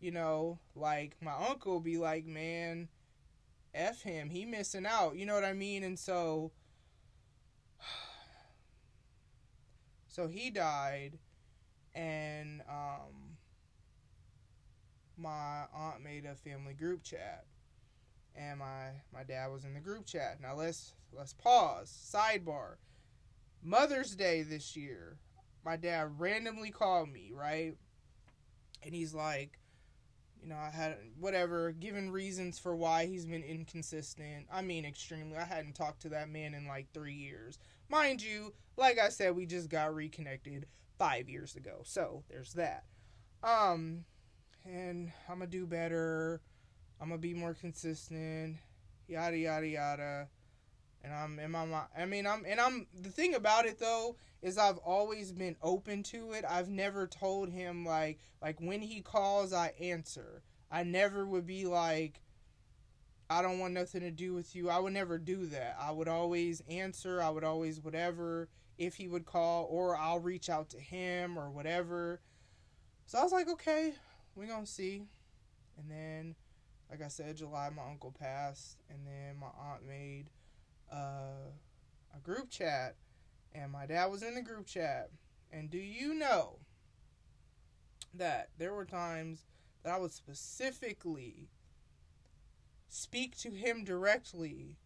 you 0.00 0.10
know? 0.10 0.58
Like 0.74 1.16
my 1.22 1.32
uncle 1.48 1.80
be 1.80 1.96
like 1.96 2.26
man 2.26 2.88
f 3.74 4.02
him. 4.02 4.28
He 4.28 4.44
missing 4.44 4.84
out. 4.84 5.16
You 5.16 5.24
know 5.24 5.34
what 5.34 5.44
i 5.44 5.52
mean? 5.54 5.84
And 5.84 5.98
so 5.98 6.50
So 10.12 10.28
he 10.28 10.50
died, 10.50 11.18
and 11.94 12.60
um, 12.68 13.38
my 15.16 15.62
aunt 15.74 16.04
made 16.04 16.26
a 16.26 16.34
family 16.34 16.74
group 16.74 17.02
chat, 17.02 17.46
and 18.36 18.58
my 18.58 18.90
my 19.10 19.22
dad 19.24 19.46
was 19.46 19.64
in 19.64 19.72
the 19.72 19.80
group 19.80 20.04
chat. 20.04 20.38
Now 20.38 20.54
let's 20.54 20.92
let's 21.16 21.32
pause. 21.32 21.90
Sidebar. 22.14 22.74
Mother's 23.62 24.14
Day 24.14 24.42
this 24.42 24.76
year, 24.76 25.16
my 25.64 25.76
dad 25.76 26.20
randomly 26.20 26.70
called 26.70 27.08
me, 27.08 27.32
right? 27.34 27.74
And 28.82 28.94
he's 28.94 29.14
like, 29.14 29.60
you 30.42 30.48
know, 30.50 30.56
I 30.56 30.68
had 30.68 30.96
whatever, 31.18 31.72
given 31.72 32.10
reasons 32.10 32.58
for 32.58 32.76
why 32.76 33.06
he's 33.06 33.24
been 33.24 33.44
inconsistent. 33.44 34.46
I 34.52 34.60
mean, 34.60 34.84
extremely. 34.84 35.38
I 35.38 35.44
hadn't 35.44 35.74
talked 35.74 36.02
to 36.02 36.10
that 36.10 36.28
man 36.28 36.52
in 36.52 36.66
like 36.66 36.88
three 36.92 37.14
years. 37.14 37.58
Mind 37.92 38.22
you, 38.22 38.54
like 38.78 38.98
I 38.98 39.10
said, 39.10 39.36
we 39.36 39.44
just 39.44 39.68
got 39.68 39.94
reconnected 39.94 40.64
five 40.98 41.28
years 41.28 41.56
ago. 41.56 41.82
So 41.84 42.24
there's 42.30 42.54
that. 42.54 42.84
Um, 43.44 44.06
and 44.64 45.12
I'm 45.28 45.40
gonna 45.40 45.50
do 45.50 45.66
better. 45.66 46.40
I'm 46.98 47.10
gonna 47.10 47.18
be 47.18 47.34
more 47.34 47.52
consistent. 47.52 48.56
Yada 49.08 49.36
yada 49.36 49.66
yada. 49.66 50.28
And 51.04 51.12
I'm 51.12 51.38
in 51.38 51.50
my 51.50 51.66
mind. 51.66 51.88
I 51.94 52.06
mean, 52.06 52.26
I'm 52.26 52.46
and 52.48 52.58
I'm. 52.58 52.86
The 52.98 53.10
thing 53.10 53.34
about 53.34 53.66
it 53.66 53.78
though 53.78 54.16
is 54.40 54.56
I've 54.56 54.78
always 54.78 55.30
been 55.30 55.56
open 55.62 56.02
to 56.04 56.32
it. 56.32 56.46
I've 56.48 56.70
never 56.70 57.06
told 57.06 57.50
him 57.50 57.84
like 57.84 58.20
like 58.40 58.58
when 58.58 58.80
he 58.80 59.02
calls, 59.02 59.52
I 59.52 59.74
answer. 59.78 60.42
I 60.70 60.82
never 60.82 61.26
would 61.26 61.44
be 61.44 61.66
like, 61.66 62.22
I 63.30 63.42
don't 63.42 63.58
want 63.58 63.74
nothing 63.74 64.02
to 64.02 64.10
do 64.10 64.34
with 64.34 64.54
you. 64.54 64.68
I 64.68 64.78
would 64.78 64.92
never 64.92 65.18
do 65.18 65.46
that. 65.46 65.76
I 65.80 65.90
would 65.90 66.08
always 66.08 66.62
answer. 66.68 67.22
I 67.22 67.30
would 67.30 67.44
always 67.44 67.80
whatever 67.80 68.48
if 68.78 68.96
he 68.96 69.08
would 69.08 69.26
call 69.26 69.66
or 69.70 69.96
I'll 69.96 70.18
reach 70.18 70.50
out 70.50 70.70
to 70.70 70.78
him 70.78 71.38
or 71.38 71.50
whatever. 71.50 72.20
So 73.06 73.18
I 73.18 73.22
was 73.22 73.32
like, 73.32 73.48
okay, 73.48 73.94
we're 74.34 74.46
going 74.46 74.64
to 74.64 74.70
see. 74.70 75.04
And 75.78 75.90
then 75.90 76.34
like 76.90 77.02
I 77.02 77.08
said, 77.08 77.38
July 77.38 77.70
my 77.74 77.82
uncle 77.90 78.14
passed 78.18 78.82
and 78.90 79.06
then 79.06 79.36
my 79.40 79.46
aunt 79.46 79.86
made 79.86 80.26
uh, 80.92 81.50
a 82.14 82.20
group 82.22 82.50
chat 82.50 82.96
and 83.54 83.72
my 83.72 83.86
dad 83.86 84.06
was 84.06 84.22
in 84.22 84.34
the 84.34 84.42
group 84.42 84.66
chat. 84.66 85.10
And 85.50 85.70
do 85.70 85.78
you 85.78 86.14
know 86.14 86.58
that 88.14 88.50
there 88.58 88.74
were 88.74 88.84
times 88.84 89.46
that 89.82 89.94
I 89.94 89.98
would 89.98 90.12
specifically 90.12 91.48
speak 92.92 93.36
to 93.38 93.50
him 93.50 93.84
directly. 93.84 94.76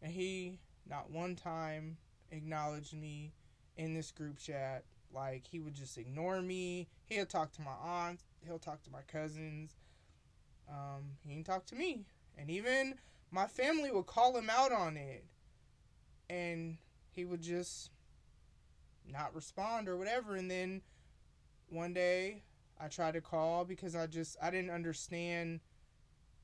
And 0.00 0.12
he 0.12 0.60
not 0.88 1.10
one 1.10 1.34
time 1.34 1.96
acknowledged 2.30 2.94
me 2.94 3.32
in 3.76 3.92
this 3.92 4.12
group 4.12 4.38
chat. 4.38 4.84
Like 5.12 5.46
he 5.50 5.58
would 5.58 5.74
just 5.74 5.98
ignore 5.98 6.40
me. 6.40 6.86
He'll 7.06 7.26
talk 7.26 7.52
to 7.52 7.62
my 7.62 7.74
aunt. 7.82 8.20
He'll 8.46 8.60
talk 8.60 8.82
to 8.84 8.90
my 8.90 9.02
cousins. 9.08 9.74
Um, 10.68 11.16
he 11.26 11.34
didn't 11.34 11.46
talk 11.46 11.66
to 11.66 11.74
me. 11.74 12.04
And 12.38 12.50
even 12.50 12.94
my 13.32 13.46
family 13.46 13.90
would 13.90 14.06
call 14.06 14.36
him 14.36 14.50
out 14.50 14.72
on 14.72 14.96
it. 14.96 15.24
And 16.30 16.76
he 17.10 17.24
would 17.24 17.42
just 17.42 17.90
not 19.10 19.34
respond 19.34 19.88
or 19.88 19.96
whatever. 19.96 20.36
And 20.36 20.50
then 20.50 20.82
one 21.68 21.94
day 21.94 22.42
I 22.80 22.86
tried 22.86 23.14
to 23.14 23.20
call 23.20 23.64
because 23.64 23.96
I 23.96 24.06
just 24.06 24.36
I 24.40 24.50
didn't 24.50 24.70
understand 24.70 25.60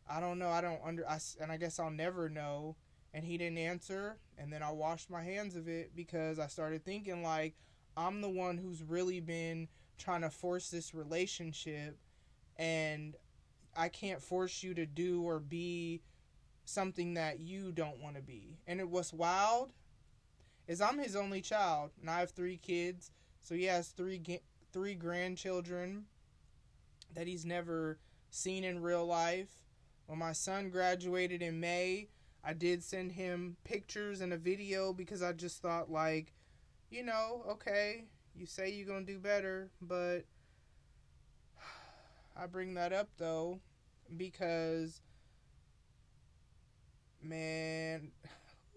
I 0.09 0.21
don't 0.21 0.38
know. 0.38 0.49
I 0.49 0.61
don't 0.61 0.80
under. 0.85 1.09
I, 1.09 1.18
and 1.40 1.50
I 1.50 1.56
guess 1.56 1.78
I'll 1.78 1.90
never 1.90 2.28
know. 2.28 2.76
And 3.14 3.25
he 3.25 3.37
didn't 3.37 3.59
answer. 3.59 4.18
And 4.38 4.52
then 4.52 4.62
I 4.62 4.73
washed 4.73 5.11
my 5.11 5.23
hands 5.23 5.54
of 5.56 5.68
it 5.68 5.92
because 5.94 6.38
I 6.38 6.47
started 6.47 6.85
thinking 6.85 7.23
like 7.23 7.54
I'm 7.97 8.21
the 8.21 8.28
one 8.28 8.56
who's 8.56 8.82
really 8.82 9.21
been 9.21 9.68
trying 9.99 10.23
to 10.23 10.30
force 10.30 10.71
this 10.71 10.94
relationship, 10.94 11.99
and 12.56 13.14
I 13.76 13.88
can't 13.88 14.23
force 14.23 14.62
you 14.62 14.75
to 14.75 14.87
do 14.87 15.23
or 15.23 15.38
be 15.38 16.02
something 16.64 17.14
that 17.14 17.40
you 17.40 17.73
don't 17.73 18.00
want 18.00 18.16
to 18.16 18.23
be. 18.23 18.59
And 18.66 18.80
it 18.80 18.88
was 18.88 19.12
wild 19.12 19.73
is 20.66 20.80
I'm 20.80 20.99
his 20.99 21.16
only 21.16 21.40
child, 21.40 21.90
and 22.00 22.09
I 22.09 22.21
have 22.21 22.30
three 22.30 22.56
kids. 22.56 23.11
So 23.42 23.54
he 23.54 23.64
has 23.64 23.88
three 23.88 24.23
three 24.73 24.94
grandchildren 24.94 26.06
that 27.14 27.26
he's 27.26 27.44
never 27.44 27.99
seen 28.30 28.64
in 28.64 28.80
real 28.80 29.04
life 29.04 29.50
when 30.12 30.19
my 30.19 30.33
son 30.33 30.69
graduated 30.69 31.40
in 31.40 31.59
May, 31.59 32.07
I 32.45 32.52
did 32.52 32.85
send 32.85 33.12
him 33.12 33.57
pictures 33.64 34.21
and 34.21 34.31
a 34.31 34.37
video 34.37 34.92
because 34.92 35.23
I 35.23 35.33
just 35.33 35.62
thought, 35.62 35.90
like, 35.90 36.35
you 36.90 37.02
know, 37.02 37.42
okay, 37.49 38.04
you 38.37 38.45
say 38.45 38.71
you're 38.71 38.87
going 38.87 39.07
to 39.07 39.12
do 39.14 39.19
better, 39.19 39.71
but 39.81 40.26
I 42.37 42.45
bring 42.45 42.75
that 42.75 42.92
up 42.92 43.09
though 43.16 43.61
because, 44.14 45.00
man, 47.23 48.11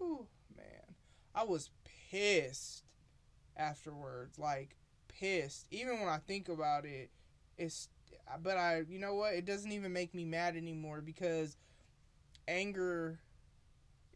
man, 0.00 0.94
I 1.34 1.44
was 1.44 1.68
pissed 2.10 2.82
afterwards. 3.58 4.38
Like, 4.38 4.74
pissed. 5.08 5.66
Even 5.70 6.00
when 6.00 6.08
I 6.08 6.16
think 6.26 6.48
about 6.48 6.86
it, 6.86 7.10
it's 7.58 7.90
but 8.42 8.56
I, 8.56 8.84
you 8.88 8.98
know 8.98 9.14
what? 9.14 9.34
It 9.34 9.44
doesn't 9.44 9.72
even 9.72 9.92
make 9.92 10.14
me 10.14 10.24
mad 10.24 10.56
anymore 10.56 11.00
because 11.00 11.56
anger 12.48 13.18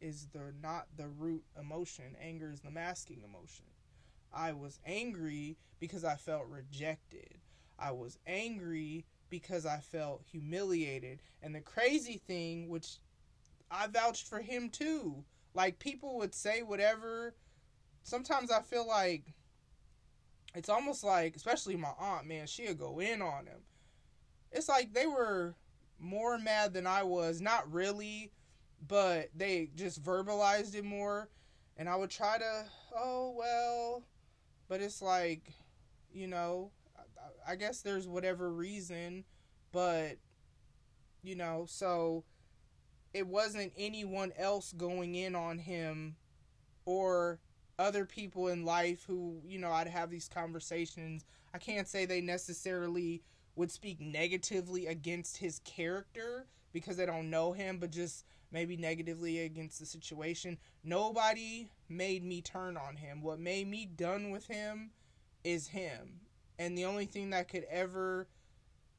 is 0.01 0.29
the 0.33 0.53
not 0.63 0.87
the 0.97 1.09
root 1.09 1.45
emotion. 1.59 2.17
Anger 2.23 2.51
is 2.51 2.61
the 2.61 2.71
masking 2.71 3.23
emotion. 3.25 3.67
I 4.33 4.53
was 4.53 4.79
angry 4.87 5.57
because 5.79 6.05
I 6.05 6.17
felt 6.17 6.47
rejected. 6.49 7.39
I 7.79 7.93
was 7.93 8.19
angry 8.27 9.05
because 9.29 9.67
I 9.67 9.79
felt 9.79 10.23
humiliated. 10.31 11.21
And 11.43 11.55
the 11.55 11.61
crazy 11.61 12.21
thing, 12.27 12.69
which 12.69 12.99
I 13.71 13.87
vouched 13.87 14.27
for 14.27 14.41
him 14.41 14.69
too. 14.69 15.25
Like 15.55 15.79
people 15.79 16.19
would 16.19 16.35
say 16.35 16.63
whatever. 16.63 17.35
Sometimes 18.03 18.51
I 18.51 18.61
feel 18.63 18.87
like 18.87 19.35
it's 20.55 20.69
almost 20.69 21.05
like, 21.05 21.37
especially 21.37 21.77
my 21.77 21.93
aunt, 21.99 22.27
man, 22.27 22.47
she'll 22.47 22.75
go 22.75 23.01
in 23.01 23.23
on 23.23 23.47
him. 23.47 23.61
It's 24.53 24.69
like 24.69 24.93
they 24.93 25.07
were 25.07 25.55
more 25.99 26.39
mad 26.39 26.73
than 26.73 26.87
I 26.87 27.03
was. 27.03 27.41
Not 27.41 27.71
really, 27.73 28.33
but 28.87 29.31
they 29.35 29.71
just 29.75 30.03
verbalized 30.03 30.75
it 30.75 30.85
more. 30.85 31.29
And 31.77 31.89
I 31.89 31.97
would 31.97 32.11
try 32.11 32.39
to, 32.39 32.65
oh, 32.97 33.35
well, 33.37 34.03
but 34.69 34.81
it's 34.81 35.01
like, 35.01 35.53
you 36.13 36.27
know, 36.27 36.73
I 37.47 37.57
guess 37.57 37.81
there's 37.81 38.07
whatever 38.07 38.53
reason, 38.53 39.25
but, 39.73 40.17
you 41.23 41.37
know, 41.37 41.65
so 41.67 42.25
it 43.15 43.27
wasn't 43.27 43.73
anyone 43.79 44.33
else 44.37 44.73
going 44.73 45.15
in 45.15 45.35
on 45.35 45.59
him 45.59 46.17
or 46.85 47.41
other 47.79 48.05
people 48.05 48.49
in 48.49 48.65
life 48.65 49.05
who, 49.07 49.41
you 49.45 49.59
know, 49.59 49.71
I'd 49.71 49.89
have 49.89 50.11
these 50.11 50.29
conversations. 50.29 51.25
I 51.55 51.59
can't 51.59 51.89
say 51.89 52.05
they 52.05 52.21
necessarily 52.21 53.23
would 53.61 53.71
speak 53.71 54.01
negatively 54.01 54.87
against 54.87 55.37
his 55.37 55.61
character 55.61 56.47
because 56.73 56.97
they 56.97 57.05
don't 57.05 57.29
know 57.29 57.53
him, 57.53 57.79
but 57.79 57.91
just 57.91 58.25
maybe 58.51 58.75
negatively 58.75 59.41
against 59.41 59.79
the 59.79 59.85
situation. 59.85 60.57
Nobody 60.83 61.71
made 61.89 62.25
me 62.25 62.41
turn 62.41 62.79
on 62.79 62.97
him. 62.97 63.21
What 63.23 63.39
made 63.39 63.69
me 63.69 63.85
done 63.85 64.31
with 64.31 64.47
him 64.47 64.93
is 65.45 65.69
him. 65.69 66.21
And 66.59 66.77
the 66.77 66.87
only 66.87 67.05
thing 67.05 67.31
that 67.31 67.49
could 67.49 67.67
ever 67.71 68.27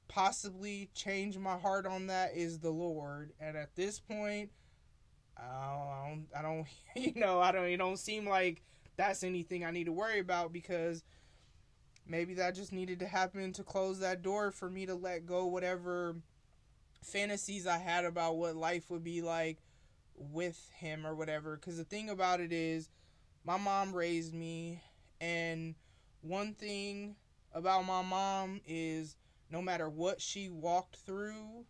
possibly 0.07 0.89
change 0.93 1.39
my 1.39 1.57
heart 1.57 1.87
on 1.87 2.05
that 2.07 2.35
is 2.35 2.59
the 2.59 2.69
Lord. 2.69 3.33
And 3.39 3.57
at 3.57 3.75
this 3.75 3.99
point, 3.99 4.51
I 5.37 6.05
don't, 6.07 6.27
I 6.37 6.41
don't, 6.43 6.67
you 6.95 7.19
know, 7.19 7.39
I 7.41 7.51
don't, 7.51 7.65
it 7.65 7.77
don't 7.77 7.97
seem 7.97 8.29
like 8.29 8.61
that's 8.95 9.23
anything 9.23 9.65
I 9.65 9.71
need 9.71 9.85
to 9.85 9.91
worry 9.91 10.19
about 10.19 10.53
because 10.53 11.03
maybe 12.11 12.33
that 12.35 12.53
just 12.53 12.73
needed 12.73 12.99
to 12.99 13.07
happen 13.07 13.53
to 13.53 13.63
close 13.63 13.99
that 13.99 14.21
door 14.21 14.51
for 14.51 14.69
me 14.69 14.85
to 14.85 14.93
let 14.93 15.25
go 15.25 15.45
whatever 15.45 16.17
fantasies 17.01 17.65
I 17.65 17.77
had 17.77 18.05
about 18.05 18.35
what 18.35 18.55
life 18.55 18.91
would 18.91 19.03
be 19.03 19.21
like 19.21 19.59
with 20.15 20.69
him 20.75 21.07
or 21.07 21.15
whatever. 21.15 21.55
Because 21.55 21.77
the 21.77 21.85
thing 21.85 22.09
about 22.09 22.41
it 22.41 22.51
is, 22.51 22.89
my 23.45 23.57
mom 23.57 23.95
raised 23.95 24.35
me, 24.35 24.83
and 25.19 25.73
one 26.21 26.53
thing 26.53 27.15
about 27.53 27.85
my 27.85 28.01
mom 28.01 28.61
is 28.67 29.15
no 29.49 29.61
matter 29.61 29.89
what 29.89 30.21
she 30.21 30.49
walked 30.49 30.97
through, 30.97 31.65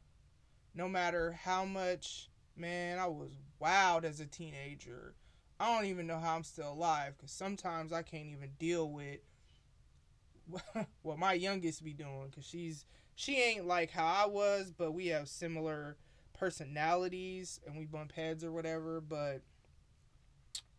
no 0.73 0.89
matter 0.89 1.31
how 1.31 1.65
much, 1.65 2.29
man, 2.57 2.99
I 2.99 3.07
was 3.07 3.31
wild 3.59 4.05
as 4.05 4.19
a 4.19 4.25
teenager. 4.25 5.13
I 5.59 5.73
don't 5.73 5.85
even 5.85 6.07
know 6.07 6.19
how 6.19 6.35
I'm 6.35 6.43
still 6.43 6.73
alive 6.73 7.13
because 7.15 7.31
sometimes 7.31 7.93
I 7.93 8.01
can't 8.01 8.27
even 8.27 8.49
deal 8.57 8.89
with 8.89 9.19
what 11.01 11.17
my 11.17 11.33
youngest 11.33 11.83
be 11.83 11.93
doing 11.93 12.27
because 12.29 12.45
she's 12.45 12.85
she 13.15 13.41
ain't 13.41 13.67
like 13.67 13.91
how 13.91 14.05
I 14.05 14.25
was, 14.27 14.71
but 14.71 14.93
we 14.93 15.07
have 15.07 15.27
similar 15.27 15.97
personalities 16.33 17.59
and 17.67 17.77
we 17.77 17.85
bump 17.85 18.13
heads 18.13 18.43
or 18.43 18.51
whatever. 18.51 19.01
But 19.01 19.41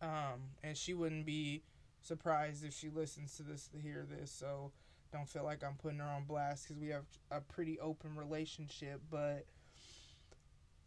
um, 0.01 0.51
and 0.63 0.75
she 0.77 0.93
wouldn't 0.93 1.25
be 1.25 1.63
surprised 2.01 2.65
if 2.65 2.73
she 2.73 2.89
listens 2.89 3.35
to 3.37 3.43
this 3.43 3.67
to 3.69 3.77
hear 3.77 4.05
this. 4.09 4.31
So 4.31 4.71
don't 5.11 5.29
feel 5.29 5.43
like 5.43 5.63
I'm 5.63 5.75
putting 5.75 5.99
her 5.99 6.05
on 6.05 6.25
blast 6.25 6.67
because 6.67 6.81
we 6.81 6.89
have 6.89 7.05
a 7.31 7.39
pretty 7.39 7.79
open 7.79 8.15
relationship. 8.15 9.01
But 9.09 9.45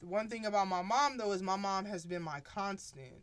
the 0.00 0.06
one 0.06 0.28
thing 0.28 0.44
about 0.44 0.68
my 0.68 0.82
mom 0.82 1.16
though 1.16 1.32
is 1.32 1.42
my 1.42 1.56
mom 1.56 1.86
has 1.86 2.04
been 2.04 2.22
my 2.22 2.40
constant. 2.40 3.22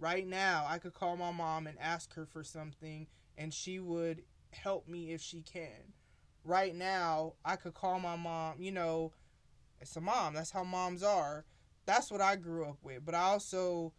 Right 0.00 0.26
now, 0.26 0.64
I 0.68 0.78
could 0.78 0.94
call 0.94 1.16
my 1.16 1.32
mom 1.32 1.66
and 1.66 1.76
ask 1.80 2.14
her 2.14 2.24
for 2.24 2.44
something, 2.44 3.08
and 3.36 3.52
she 3.52 3.80
would 3.80 4.22
help 4.50 4.88
me 4.88 5.12
if 5.12 5.20
she 5.20 5.42
can 5.42 5.92
right 6.48 6.74
now 6.74 7.34
I 7.44 7.56
could 7.56 7.74
call 7.74 8.00
my 8.00 8.16
mom, 8.16 8.54
you 8.58 8.72
know, 8.72 9.12
it's 9.80 9.96
a 9.96 10.00
mom. 10.00 10.34
That's 10.34 10.50
how 10.50 10.64
moms 10.64 11.02
are. 11.02 11.44
That's 11.86 12.10
what 12.10 12.20
I 12.20 12.36
grew 12.36 12.64
up 12.64 12.78
with. 12.82 13.04
But 13.04 13.14
I 13.14 13.20
also, 13.20 13.92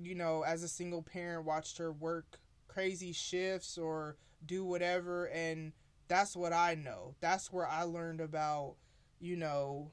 you 0.00 0.14
know, 0.14 0.42
as 0.42 0.62
a 0.62 0.68
single 0.68 1.02
parent, 1.02 1.44
watched 1.44 1.78
her 1.78 1.92
work 1.92 2.38
crazy 2.68 3.12
shifts 3.12 3.76
or 3.76 4.16
do 4.46 4.64
whatever. 4.64 5.26
And 5.26 5.72
that's 6.08 6.36
what 6.36 6.52
I 6.52 6.74
know. 6.74 7.16
That's 7.20 7.52
where 7.52 7.68
I 7.68 7.82
learned 7.82 8.20
about, 8.20 8.76
you 9.20 9.36
know, 9.36 9.90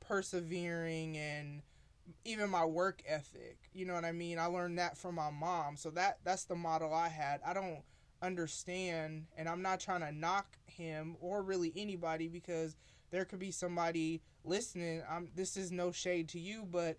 persevering 0.00 1.18
and 1.18 1.62
even 2.24 2.48
my 2.48 2.64
work 2.64 3.02
ethic. 3.06 3.58
You 3.72 3.84
know 3.84 3.94
what 3.94 4.04
I 4.04 4.12
mean? 4.12 4.38
I 4.38 4.46
learned 4.46 4.78
that 4.78 4.96
from 4.96 5.16
my 5.16 5.30
mom. 5.30 5.76
So 5.76 5.90
that 5.90 6.18
that's 6.24 6.44
the 6.44 6.56
model 6.56 6.94
I 6.94 7.08
had. 7.08 7.40
I 7.44 7.52
don't 7.52 7.82
understand 8.22 9.26
and 9.36 9.48
I'm 9.48 9.62
not 9.62 9.80
trying 9.80 10.00
to 10.00 10.12
knock 10.12 10.56
him 10.66 11.16
or 11.20 11.42
really 11.42 11.72
anybody 11.76 12.28
because 12.28 12.76
there 13.10 13.24
could 13.24 13.38
be 13.38 13.50
somebody 13.50 14.22
listening. 14.44 15.02
I'm 15.08 15.30
this 15.34 15.56
is 15.56 15.72
no 15.72 15.92
shade 15.92 16.28
to 16.30 16.38
you, 16.38 16.66
but 16.70 16.98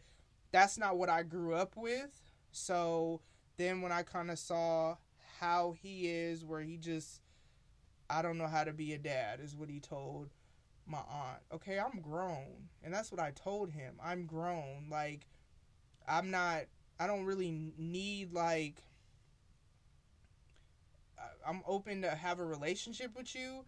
that's 0.51 0.77
not 0.77 0.97
what 0.97 1.09
I 1.09 1.23
grew 1.23 1.53
up 1.53 1.75
with. 1.75 2.21
So 2.51 3.21
then 3.57 3.81
when 3.81 3.91
I 3.91 4.03
kind 4.03 4.31
of 4.31 4.39
saw 4.39 4.95
how 5.39 5.75
he 5.81 6.07
is 6.07 6.43
where 6.43 6.61
he 6.61 6.77
just 6.77 7.21
I 8.09 8.21
don't 8.21 8.37
know 8.37 8.47
how 8.47 8.63
to 8.63 8.73
be 8.73 8.93
a 8.93 8.97
dad 8.97 9.39
is 9.39 9.55
what 9.55 9.69
he 9.69 9.79
told 9.79 10.29
my 10.87 10.97
aunt. 10.97 11.39
Okay, 11.53 11.79
I'm 11.79 12.01
grown. 12.01 12.69
And 12.83 12.93
that's 12.93 13.11
what 13.11 13.21
I 13.21 13.31
told 13.31 13.71
him. 13.71 13.95
I'm 14.03 14.25
grown. 14.25 14.87
Like 14.89 15.27
I'm 16.07 16.31
not 16.31 16.63
I 16.99 17.07
don't 17.07 17.25
really 17.25 17.73
need 17.77 18.33
like 18.33 18.81
I'm 21.49 21.63
open 21.65 22.03
to 22.03 22.11
have 22.11 22.39
a 22.39 22.45
relationship 22.45 23.15
with 23.17 23.33
you, 23.33 23.65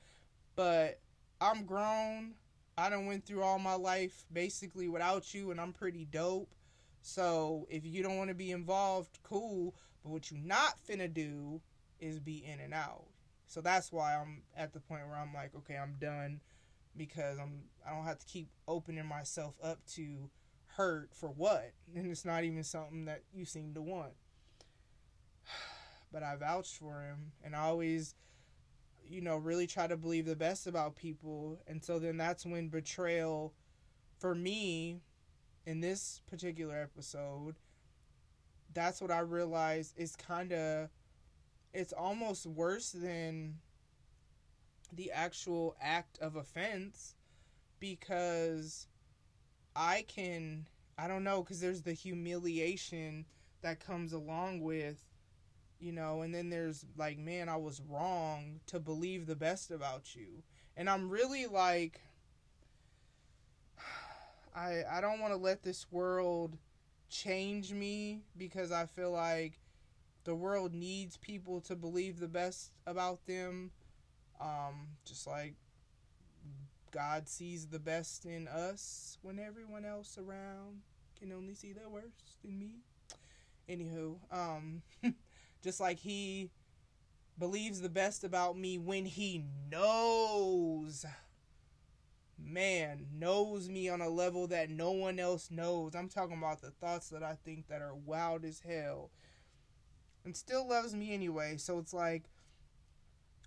but 0.56 1.00
I'm 1.41 1.65
grown. 1.65 2.36
I 2.78 2.91
done 2.91 3.08
went 3.08 3.26
through 3.26 3.41
all 3.41 3.58
my 3.58 3.74
life 3.74 4.26
basically 4.32 4.88
without 4.88 5.34
you, 5.34 5.50
and 5.50 5.60
I'm 5.60 5.74
pretty 5.74 6.06
dope. 6.06 6.54
So 7.02 7.65
if 7.72 7.84
you 7.84 8.04
don't 8.04 8.17
want 8.17 8.30
to 8.30 8.36
be 8.36 8.52
involved, 8.52 9.17
cool. 9.24 9.74
But 10.04 10.12
what 10.12 10.30
you 10.30 10.38
not 10.38 10.76
finna 10.88 11.12
do 11.12 11.60
is 12.00 12.20
be 12.20 12.46
in 12.46 12.60
and 12.60 12.72
out. 12.72 13.08
So 13.48 13.62
that's 13.62 13.91
why 13.91 14.15
I'm 14.15 14.44
at 14.56 14.74
the 14.74 14.80
point 14.80 15.08
where 15.08 15.17
I'm 15.17 15.34
like, 15.34 15.56
okay, 15.58 15.76
I'm 15.76 15.96
done 16.00 16.39
because 16.96 17.39
I'm 17.39 17.63
I 17.86 17.96
don't 17.96 18.06
have 18.06 18.20
to 18.20 18.26
keep 18.28 18.50
opening 18.67 19.08
myself 19.08 19.56
up 19.63 19.80
to 19.94 20.30
hurt 20.67 21.10
for 21.13 21.30
what, 21.30 21.72
and 21.96 22.06
it's 22.06 22.26
not 22.26 22.44
even 22.44 22.63
something 22.63 23.06
that 23.06 23.24
you 23.34 23.44
seem 23.44 23.74
to 23.74 23.82
want 23.82 24.13
but 26.12 26.24
I 26.24 26.36
vouched 26.36 26.78
for 26.78 27.02
him 27.04 27.32
and 27.43 27.56
I 27.56 27.60
always 27.60 28.15
you 29.08 29.21
know 29.21 29.38
really 29.38 29.67
try 29.67 29.88
to 29.88 29.97
believe 29.97 30.26
the 30.26 30.36
best 30.36 30.67
about 30.67 30.95
people. 30.95 31.60
And 31.67 31.84
so 31.84 32.00
then 32.00 32.17
that's 32.17 32.45
when 32.45 32.69
betrayal 32.69 33.54
for 34.19 34.36
me 34.36 35.02
in 35.65 35.82
this 35.82 36.21
particular 36.28 36.76
episode 36.76 37.56
that's 38.74 39.02
what 39.02 39.12
I 39.12 39.19
realized 39.19 39.93
is 39.97 40.15
kind 40.15 40.54
of 40.54 40.89
it's 41.74 41.93
almost 41.93 42.45
worse 42.45 42.91
than 42.91 43.56
the 44.93 45.12
actual 45.12 45.76
act 45.82 46.19
of 46.19 46.36
offense 46.36 47.15
because 47.80 48.88
I 49.76 50.06
can 50.08 50.67
I 50.97 51.08
don't 51.08 51.24
know 51.24 51.43
cuz 51.43 51.60
there's 51.60 51.82
the 51.82 51.93
humiliation 51.93 53.26
that 53.62 53.80
comes 53.80 54.13
along 54.13 54.62
with 54.62 55.04
you 55.82 55.91
know 55.91 56.22
and 56.22 56.34
then 56.34 56.50
there's 56.50 56.86
like 56.96 57.17
man 57.17 57.50
i 57.50 57.58
was 57.58 57.82
wrong 57.89 58.60
to 58.67 58.80
believe 58.80 59.26
the 59.26 59.36
best 59.36 59.72
about 59.72 60.15
you. 60.15 60.44
And 60.78 60.89
i'm 60.89 61.10
really 61.10 61.48
like 61.48 62.02
i 64.56 64.84
i 64.91 65.02
don't 65.02 65.20
want 65.20 65.34
to 65.34 65.38
let 65.38 65.63
this 65.63 65.88
world 65.91 66.58
change 67.10 67.74
me 67.74 68.22
because 68.38 68.72
i 68.72 68.86
feel 68.86 69.12
like 69.12 69.60
the 70.24 70.36
world 70.36 70.74
needs 70.74 71.17
people 71.17 71.62
to 71.62 71.76
believe 71.76 72.20
the 72.20 72.28
best 72.28 72.72
about 72.86 73.26
them. 73.26 73.72
Um 74.39 74.89
just 75.06 75.28
like 75.28 75.56
god 76.91 77.28
sees 77.28 77.67
the 77.67 77.80
best 77.80 78.26
in 78.26 78.48
us 78.48 79.17
when 79.22 79.39
everyone 79.39 79.86
else 79.86 80.17
around 80.17 80.82
can 81.17 81.32
only 81.32 81.54
see 81.54 81.74
the 81.74 81.89
worst 81.89 82.38
in 82.44 82.60
me. 82.60 82.82
Anywho 83.70 84.17
um 84.32 84.82
Just 85.62 85.80
like 85.80 86.00
he 86.00 86.50
believes 87.38 87.82
the 87.82 87.89
best 87.89 88.24
about 88.24 88.58
me 88.58 88.78
when 88.78 89.06
he 89.06 89.45
knows 89.69 91.06
man 92.43 93.06
knows 93.13 93.69
me 93.69 93.89
on 93.89 94.02
a 94.02 94.10
level 94.10 94.47
that 94.47 94.69
no 94.69 94.91
one 94.91 95.19
else 95.19 95.50
knows. 95.52 95.95
I'm 95.95 96.10
talking 96.10 96.38
about 96.38 96.62
the 96.62 96.71
thoughts 96.71 97.10
that 97.10 97.24
I 97.24 97.36
think 97.45 97.67
that 97.67 97.82
are 97.82 97.95
wild 97.95 98.45
as 98.45 98.62
hell. 98.62 99.12
And 100.26 100.36
still 100.36 100.67
loves 100.67 100.93
me 100.93 101.13
anyway. 101.13 101.58
So 101.58 101.80
it's 101.80 101.93
like 101.93 102.24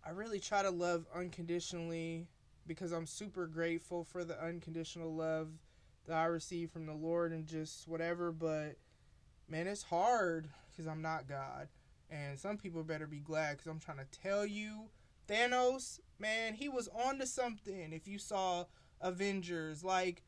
I 0.06 0.10
really 0.10 0.40
try 0.40 0.62
to 0.62 0.70
love 0.70 1.06
unconditionally 1.14 2.26
because 2.66 2.92
I'm 2.92 3.06
super 3.06 3.46
grateful 3.46 4.04
for 4.04 4.24
the 4.24 4.42
unconditional 4.42 5.14
love 5.14 5.48
that 6.06 6.16
I 6.16 6.26
receive 6.26 6.70
from 6.70 6.86
the 6.86 6.94
Lord 6.94 7.32
and 7.32 7.46
just 7.46 7.88
whatever. 7.88 8.32
But 8.32 8.76
man, 9.48 9.66
it's 9.66 9.84
hard 9.84 10.48
because 10.70 10.86
I'm 10.86 11.02
not 11.02 11.28
God. 11.28 11.68
And 12.10 12.38
some 12.38 12.56
people 12.56 12.82
better 12.84 13.06
be 13.06 13.20
glad 13.20 13.52
because 13.52 13.66
I'm 13.66 13.80
trying 13.80 13.98
to 13.98 14.20
tell 14.20 14.46
you, 14.46 14.88
Thanos, 15.28 16.00
man, 16.18 16.54
he 16.54 16.68
was 16.68 16.88
on 16.88 17.18
to 17.18 17.26
something. 17.26 17.92
If 17.92 18.06
you 18.06 18.18
saw 18.18 18.64
Avengers, 19.00 19.82
like 19.82 20.22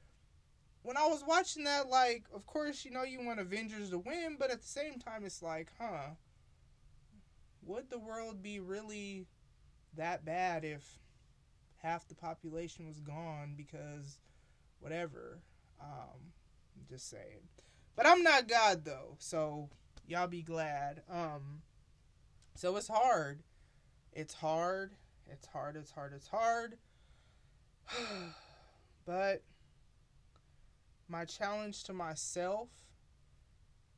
when 0.82 0.96
I 0.96 1.06
was 1.08 1.24
watching 1.26 1.64
that, 1.64 1.88
like, 1.88 2.24
of 2.32 2.46
course, 2.46 2.84
you 2.84 2.92
know, 2.92 3.02
you 3.02 3.20
want 3.20 3.40
Avengers 3.40 3.90
to 3.90 3.98
win, 3.98 4.36
but 4.38 4.52
at 4.52 4.60
the 4.62 4.68
same 4.68 5.00
time, 5.00 5.24
it's 5.24 5.42
like, 5.42 5.72
huh, 5.80 6.10
would 7.62 7.90
the 7.90 7.98
world 7.98 8.40
be 8.40 8.60
really 8.60 9.26
that 9.96 10.24
bad 10.24 10.64
if 10.64 11.00
half 11.82 12.06
the 12.06 12.14
population 12.14 12.86
was 12.86 13.00
gone 13.00 13.54
because 13.56 14.20
whatever? 14.78 15.40
Um, 15.80 16.32
I'm 16.76 16.86
just 16.88 17.10
saying. 17.10 17.48
But 17.96 18.06
I'm 18.06 18.22
not 18.22 18.46
God 18.46 18.84
though, 18.84 19.16
so 19.18 19.68
y'all 20.06 20.26
be 20.26 20.42
glad. 20.42 21.02
Um, 21.10 21.62
so 22.54 22.76
it's 22.76 22.88
hard. 22.88 23.42
It's 24.12 24.34
hard. 24.34 24.92
It's 25.30 25.46
hard. 25.46 25.76
It's 25.76 25.90
hard. 25.90 26.12
It's 26.14 26.28
hard. 26.28 26.76
but 29.06 29.42
my 31.08 31.24
challenge 31.24 31.84
to 31.84 31.92
myself 31.92 32.68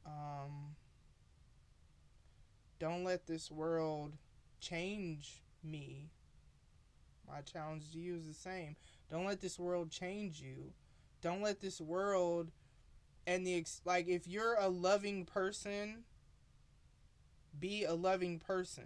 um, 0.06 0.76
don't 2.78 3.04
let 3.04 3.26
this 3.26 3.50
world 3.50 4.12
change 4.60 5.42
me. 5.62 6.10
My 7.26 7.40
challenge 7.42 7.92
to 7.92 7.98
you 7.98 8.16
is 8.16 8.26
the 8.26 8.34
same. 8.34 8.76
Don't 9.10 9.26
let 9.26 9.40
this 9.40 9.58
world 9.58 9.90
change 9.90 10.40
you. 10.40 10.72
Don't 11.20 11.42
let 11.42 11.60
this 11.60 11.80
world 11.80 12.50
and 13.28 13.46
the 13.46 13.62
like 13.84 14.08
if 14.08 14.26
you're 14.26 14.56
a 14.58 14.68
loving 14.68 15.26
person, 15.26 16.04
be 17.60 17.84
a 17.84 17.92
loving 17.92 18.38
person. 18.38 18.84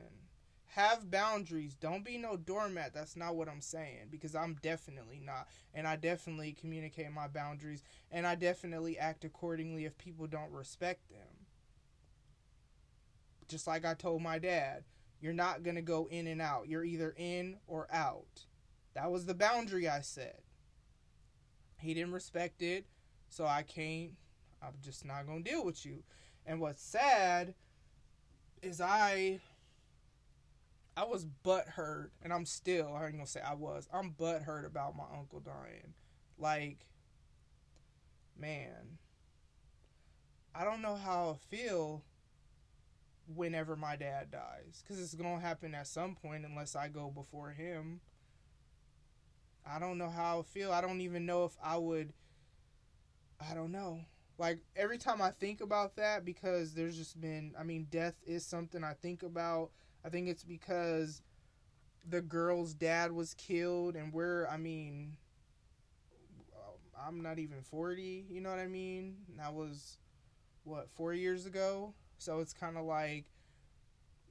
Have 0.75 1.11
boundaries. 1.11 1.77
Don't 1.77 2.05
be 2.05 2.17
no 2.19 2.37
doormat. 2.37 2.93
That's 2.93 3.15
not 3.15 3.37
what 3.37 3.49
I'm 3.49 3.61
saying 3.61 4.09
because 4.11 4.35
I'm 4.35 4.57
definitely 4.61 5.21
not. 5.25 5.47
And 5.75 5.87
I 5.87 5.97
definitely 5.97 6.57
communicate 6.59 7.13
my 7.13 7.29
boundaries 7.29 7.85
and 8.11 8.27
I 8.27 8.35
definitely 8.35 8.99
act 8.99 9.25
accordingly 9.25 9.85
if 9.85 9.97
people 9.97 10.27
don't 10.27 10.51
respect 10.51 11.09
them. 11.11 11.47
Just 13.49 13.67
like 13.67 13.85
I 13.85 13.95
told 13.95 14.23
my 14.23 14.39
dad, 14.39 14.85
you're 15.21 15.35
not 15.35 15.63
going 15.63 15.77
to 15.77 15.83
go 15.83 16.09
in 16.11 16.27
and 16.27 16.41
out. 16.41 16.69
You're 16.69 16.85
either 16.85 17.15
in 17.17 17.59
or 17.67 17.87
out. 17.93 18.47
That 18.95 19.13
was 19.13 19.27
the 19.27 19.35
boundary 19.35 19.89
I 19.89 20.01
set. 20.01 20.41
He 21.79 21.93
didn't 21.95 22.13
respect 22.13 22.63
it, 22.63 22.87
so 23.29 23.45
I 23.45 23.63
can't. 23.63 24.13
I'm 24.63 24.75
just 24.83 25.05
not 25.05 25.27
to 25.27 25.41
deal 25.43 25.65
with 25.65 25.85
you. 25.85 26.03
And 26.47 26.61
what's 26.61 26.83
sad 26.83 27.55
is 28.63 28.81
I 28.81 29.41
I 30.97 31.05
was 31.05 31.27
butthurt, 31.45 32.11
and 32.23 32.33
I'm 32.33 32.45
still, 32.45 32.95
I 32.95 33.07
ain't 33.07 33.15
gonna 33.15 33.27
say 33.27 33.41
I 33.41 33.55
was, 33.55 33.89
I'm 33.93 34.13
butthurt 34.13 34.67
about 34.67 34.97
my 34.97 35.05
uncle 35.17 35.41
dying. 35.41 35.95
Like, 36.39 36.87
man, 38.39 38.99
I 40.55 40.65
don't 40.65 40.83
know 40.83 40.97
how 40.97 41.31
I 41.31 41.55
feel 41.55 42.03
whenever 43.35 43.75
my 43.75 43.97
dad 43.97 44.31
dies. 44.31 44.83
Because 44.83 45.03
it's 45.03 45.15
gonna 45.15 45.41
happen 45.41 45.75
at 45.75 45.87
some 45.87 46.15
point 46.15 46.45
unless 46.45 46.77
I 46.77 46.89
go 46.89 47.11
before 47.11 47.51
him. 47.51 48.01
I 49.65 49.79
don't 49.79 49.97
know 49.97 50.11
how 50.11 50.41
I 50.41 50.43
feel. 50.43 50.73
I 50.73 50.81
don't 50.81 51.01
even 51.01 51.25
know 51.25 51.45
if 51.45 51.57
I 51.63 51.77
would. 51.77 52.13
I 53.41 53.55
don't 53.55 53.73
know. 53.73 54.01
Like 54.39 54.59
every 54.77 54.99
time 54.99 55.21
I 55.23 55.31
think 55.31 55.61
about 55.61 55.97
that, 55.97 56.25
because 56.25 56.75
there's 56.75 56.97
just 56.97 57.21
been, 57.21 57.55
I 57.59 57.63
mean, 57.63 57.87
death 57.91 58.15
is 58.27 58.45
something 58.45 58.83
I 58.83 58.95
think 58.95 59.23
about. 59.23 59.71
I 60.05 60.09
think 60.09 60.29
it's 60.29 60.45
because 60.45 61.23
the 62.09 62.21
girl's 62.21 62.75
dad 62.75 63.13
was 63.13 63.35
killed, 63.35 63.95
and 63.95 64.13
we're, 64.13 64.47
I 64.49 64.57
mean, 64.57 65.17
um, 66.55 67.07
I'm 67.07 67.23
not 67.23 67.39
even 67.39 67.63
40, 67.63 68.27
you 68.29 68.41
know 68.41 68.51
what 68.51 68.59
I 68.59 68.67
mean? 68.67 69.17
That 69.39 69.55
was, 69.55 69.99
what, 70.65 70.91
four 70.91 71.15
years 71.15 71.47
ago? 71.47 71.95
So 72.19 72.41
it's 72.41 72.53
kind 72.53 72.77
of 72.77 72.85
like, 72.85 73.27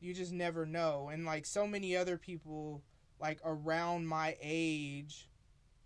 you 0.02 0.14
just 0.14 0.34
never 0.34 0.66
know. 0.66 1.10
And 1.10 1.26
like 1.26 1.46
so 1.46 1.68
many 1.68 1.96
other 1.96 2.18
people, 2.18 2.82
like 3.20 3.40
around 3.46 4.08
my 4.08 4.36
age 4.42 5.30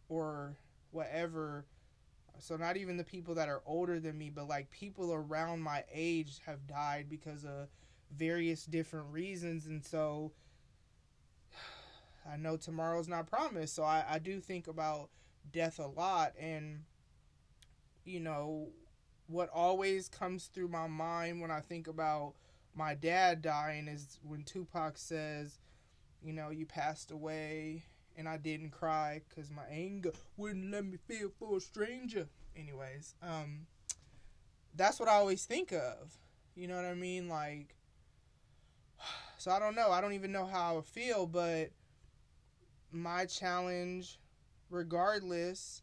or 0.10 0.58
whatever, 0.92 1.66
so 2.40 2.56
not 2.58 2.78
even 2.78 2.98
the 2.98 3.04
people 3.04 3.36
that 3.36 3.50
are 3.50 3.62
older 3.66 4.00
than 4.00 4.18
me, 4.18 4.30
but 4.30 4.48
like 4.48 4.70
people 4.70 5.14
around 5.14 5.62
my 5.62 5.84
age 5.94 6.40
have 6.46 6.68
died 6.68 7.08
because 7.10 7.44
of 7.44 7.68
various 8.16 8.66
different 8.66 9.12
reasons. 9.12 9.66
And 9.66 9.84
so 9.84 10.32
I 12.32 12.38
know 12.38 12.58
tomorrow's 12.58 13.08
not 13.08 13.28
promised. 13.28 13.76
So 13.76 13.84
I, 13.84 14.04
I 14.10 14.20
do 14.20 14.40
think 14.40 14.68
about 14.68 15.10
death 15.52 15.80
a 15.80 15.88
lot. 15.88 16.34
And, 16.40 16.84
you 18.04 18.20
know, 18.20 18.70
what 19.28 19.50
always 19.50 20.08
comes 20.08 20.46
through 20.46 20.68
my 20.68 20.88
mind 20.88 21.42
when 21.42 21.52
I 21.52 21.60
think 21.62 21.88
about 21.88 22.34
my 22.76 22.94
dad 22.94 23.42
dying 23.42 23.88
is 23.88 24.20
when 24.24 24.44
Tupac 24.44 24.98
says, 24.98 25.60
you 26.22 26.34
know, 26.34 26.50
you 26.50 26.66
passed 26.66 27.12
away 27.12 27.84
and 28.18 28.28
I 28.28 28.38
didn't 28.38 28.72
cry 28.72 29.22
because 29.28 29.52
my 29.52 29.66
anger 29.70 30.12
wouldn't 30.38 30.72
let 30.72 30.86
me 30.86 30.98
feel 31.08 31.30
for 31.38 31.58
a 31.58 31.60
stranger. 31.60 32.28
Anyways, 32.56 33.16
um, 33.22 33.68
that's 34.76 35.00
what 35.00 35.10
I 35.10 35.14
always 35.14 35.46
think 35.46 35.72
of. 35.72 36.18
You 36.56 36.68
know 36.68 36.76
what 36.76 36.86
I 36.86 36.94
mean? 36.94 37.28
Like, 37.28 37.76
so 39.38 39.52
I 39.52 39.60
don't 39.60 39.76
know. 39.76 39.92
I 39.92 40.02
don't 40.02 40.14
even 40.14 40.32
know 40.32 40.46
how 40.46 40.72
I 40.72 40.76
would 40.76 40.86
feel, 40.86 41.26
but 41.28 41.72
my 42.92 43.26
challenge, 43.26 44.20
regardless, 44.70 45.82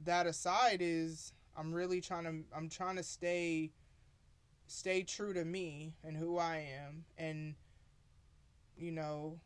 that 0.00 0.26
aside, 0.26 0.78
is 0.80 1.32
I'm 1.56 1.72
really 1.72 2.00
trying 2.00 2.24
to 2.24 2.56
I'm 2.56 2.68
trying 2.68 2.96
to 2.96 3.02
stay 3.02 3.70
stay 4.66 5.02
true 5.02 5.32
to 5.32 5.44
me 5.44 5.94
and 6.02 6.16
who 6.16 6.38
I 6.38 6.66
am 6.78 7.04
and 7.18 7.54
you 8.76 8.90
know 8.90 9.38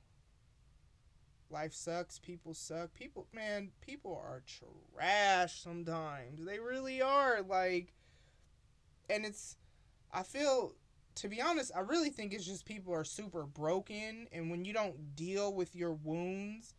life 1.51 1.73
sucks 1.73 2.19
people 2.19 2.53
suck 2.55 2.93
people 2.95 3.27
man 3.33 3.71
people 3.81 4.13
are 4.13 4.43
trash 4.47 5.61
sometimes 5.63 6.45
they 6.45 6.59
really 6.59 7.01
are 7.01 7.43
like 7.43 7.93
and 9.09 9.25
it's 9.25 9.57
I 10.13 10.23
feel 10.23 10.75
to 11.17 11.29
be 11.29 11.41
honest, 11.41 11.73
I 11.75 11.81
really 11.81 12.11
think 12.11 12.33
it's 12.33 12.47
just 12.47 12.65
people 12.65 12.95
are 12.95 13.03
super 13.03 13.43
broken, 13.43 14.29
and 14.33 14.51
when 14.51 14.65
you 14.65 14.73
don't 14.73 15.17
deal 15.17 15.53
with 15.53 15.75
your 15.75 15.93
wounds, 15.93 16.75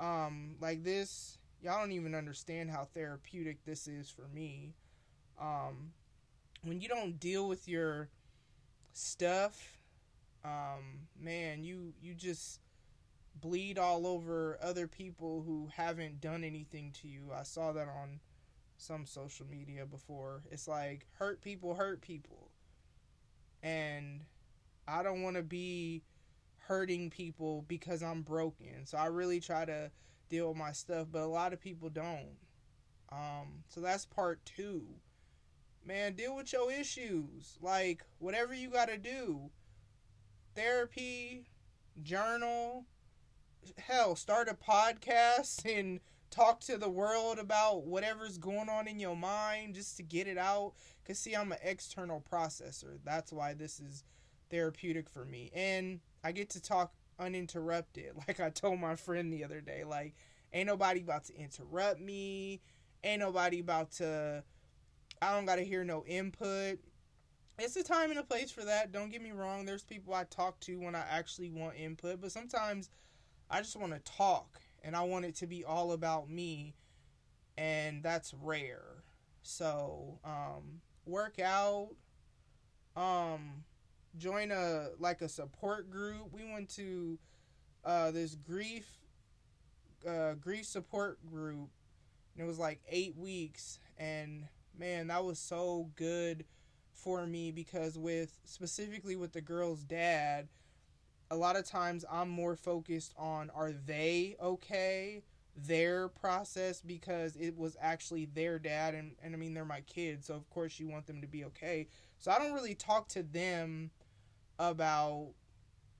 um, 0.00 0.56
like 0.60 0.82
this, 0.82 1.38
y'all 1.62 1.78
don't 1.78 1.92
even 1.92 2.12
understand 2.12 2.70
how 2.70 2.88
therapeutic 2.92 3.64
this 3.64 3.86
is 3.86 4.10
for 4.10 4.26
me. 4.34 4.74
Um, 5.40 5.92
when 6.64 6.80
you 6.80 6.88
don't 6.88 7.20
deal 7.20 7.46
with 7.46 7.68
your 7.68 8.08
stuff, 8.94 9.78
um, 10.44 11.06
man, 11.20 11.62
you 11.62 11.92
you 12.02 12.14
just 12.14 12.58
bleed 13.40 13.78
all 13.78 14.06
over 14.06 14.58
other 14.62 14.86
people 14.86 15.42
who 15.42 15.68
haven't 15.74 16.20
done 16.20 16.44
anything 16.44 16.92
to 17.02 17.08
you. 17.08 17.30
I 17.36 17.42
saw 17.42 17.72
that 17.72 17.88
on 17.88 18.20
some 18.76 19.06
social 19.06 19.46
media 19.46 19.86
before. 19.86 20.42
It's 20.50 20.68
like 20.68 21.06
hurt 21.18 21.40
people 21.40 21.74
hurt 21.74 22.00
people 22.00 22.50
and 23.62 24.24
I 24.88 25.02
don't 25.02 25.22
want 25.22 25.36
to 25.36 25.42
be 25.42 26.02
hurting 26.58 27.10
people 27.10 27.64
because 27.68 28.02
I'm 28.02 28.22
broken. 28.22 28.84
So 28.84 28.98
I 28.98 29.06
really 29.06 29.40
try 29.40 29.64
to 29.64 29.90
deal 30.28 30.48
with 30.48 30.56
my 30.56 30.72
stuff, 30.72 31.08
but 31.10 31.22
a 31.22 31.26
lot 31.26 31.52
of 31.52 31.60
people 31.60 31.88
don't. 31.88 32.36
Um, 33.10 33.62
so 33.68 33.80
that's 33.80 34.06
part 34.06 34.40
two. 34.44 34.82
Man, 35.84 36.14
deal 36.14 36.36
with 36.36 36.52
your 36.52 36.70
issues. 36.72 37.58
Like, 37.60 38.04
whatever 38.18 38.54
you 38.54 38.70
got 38.70 38.88
to 38.88 38.98
do. 38.98 39.50
Therapy, 40.54 41.46
journal, 42.02 42.84
hell, 43.78 44.16
start 44.16 44.48
a 44.48 44.54
podcast 44.54 45.64
and 45.78 46.00
talk 46.30 46.60
to 46.60 46.76
the 46.76 46.88
world 46.88 47.38
about 47.38 47.84
whatever's 47.84 48.38
going 48.38 48.68
on 48.68 48.88
in 48.88 48.98
your 48.98 49.16
mind 49.16 49.74
just 49.74 49.96
to 49.98 50.02
get 50.02 50.26
it 50.26 50.38
out. 50.38 50.72
Because, 51.02 51.18
see, 51.18 51.34
I'm 51.34 51.52
an 51.52 51.58
external 51.62 52.24
processor. 52.30 52.98
That's 53.04 53.32
why 53.32 53.54
this 53.54 53.80
is 53.80 54.04
therapeutic 54.50 55.08
for 55.10 55.24
me. 55.24 55.50
And 55.54 56.00
I 56.24 56.32
get 56.32 56.50
to 56.50 56.62
talk 56.62 56.92
uninterrupted. 57.18 58.12
Like 58.28 58.40
I 58.40 58.50
told 58.50 58.80
my 58.80 58.96
friend 58.96 59.32
the 59.32 59.44
other 59.44 59.60
day, 59.60 59.84
like, 59.84 60.14
ain't 60.52 60.66
nobody 60.66 61.00
about 61.00 61.24
to 61.24 61.36
interrupt 61.36 62.00
me. 62.00 62.60
Ain't 63.04 63.20
nobody 63.20 63.60
about 63.60 63.90
to, 63.92 64.44
I 65.20 65.34
don't 65.34 65.44
got 65.44 65.56
to 65.56 65.64
hear 65.64 65.84
no 65.84 66.04
input. 66.06 66.78
It's 67.58 67.76
a 67.76 67.82
time 67.82 68.10
and 68.10 68.18
a 68.18 68.22
place 68.22 68.50
for 68.50 68.64
that. 68.64 68.92
Don't 68.92 69.10
get 69.10 69.22
me 69.22 69.32
wrong. 69.32 69.64
There's 69.64 69.82
people 69.82 70.14
I 70.14 70.24
talk 70.24 70.58
to 70.60 70.78
when 70.78 70.94
I 70.94 71.04
actually 71.10 71.50
want 71.50 71.76
input. 71.76 72.20
But 72.20 72.32
sometimes 72.32 72.90
I 73.52 73.58
just 73.58 73.76
want 73.76 73.92
to 73.92 73.98
talk 74.00 74.60
and 74.82 74.96
I 74.96 75.02
want 75.02 75.26
it 75.26 75.36
to 75.36 75.46
be 75.46 75.62
all 75.62 75.92
about 75.92 76.30
me, 76.30 76.74
and 77.58 78.02
that's 78.02 78.32
rare. 78.32 79.04
So, 79.42 80.18
um, 80.24 80.80
work 81.04 81.38
out, 81.38 81.90
um, 82.96 83.64
join 84.16 84.50
a 84.50 84.88
like 84.98 85.20
a 85.20 85.28
support 85.28 85.90
group. 85.90 86.32
We 86.32 86.50
went 86.50 86.70
to 86.76 87.18
uh, 87.84 88.10
this 88.10 88.34
grief 88.34 88.86
uh, 90.08 90.32
grief 90.34 90.64
support 90.64 91.24
group, 91.26 91.68
and 92.34 92.44
it 92.44 92.46
was 92.46 92.58
like 92.58 92.80
eight 92.88 93.16
weeks, 93.18 93.80
and 93.98 94.46
man, 94.78 95.08
that 95.08 95.24
was 95.24 95.38
so 95.38 95.90
good 95.94 96.46
for 96.90 97.26
me 97.26 97.50
because 97.50 97.98
with 97.98 98.38
specifically 98.44 99.14
with 99.14 99.32
the 99.32 99.40
girl's 99.42 99.82
dad, 99.84 100.48
a 101.32 101.36
lot 101.36 101.56
of 101.56 101.64
times 101.64 102.04
I'm 102.12 102.28
more 102.28 102.54
focused 102.54 103.14
on 103.16 103.50
are 103.54 103.72
they 103.72 104.36
okay, 104.40 105.22
their 105.56 106.08
process 106.08 106.82
because 106.82 107.36
it 107.36 107.56
was 107.56 107.74
actually 107.80 108.26
their 108.26 108.58
dad 108.58 108.94
and, 108.94 109.12
and 109.22 109.34
I 109.34 109.38
mean 109.38 109.54
they're 109.54 109.64
my 109.64 109.80
kids, 109.80 110.26
so 110.26 110.34
of 110.34 110.48
course 110.50 110.78
you 110.78 110.88
want 110.88 111.06
them 111.06 111.22
to 111.22 111.26
be 111.26 111.46
okay. 111.46 111.88
So 112.18 112.30
I 112.30 112.38
don't 112.38 112.52
really 112.52 112.74
talk 112.74 113.08
to 113.08 113.22
them 113.22 113.90
about 114.58 115.30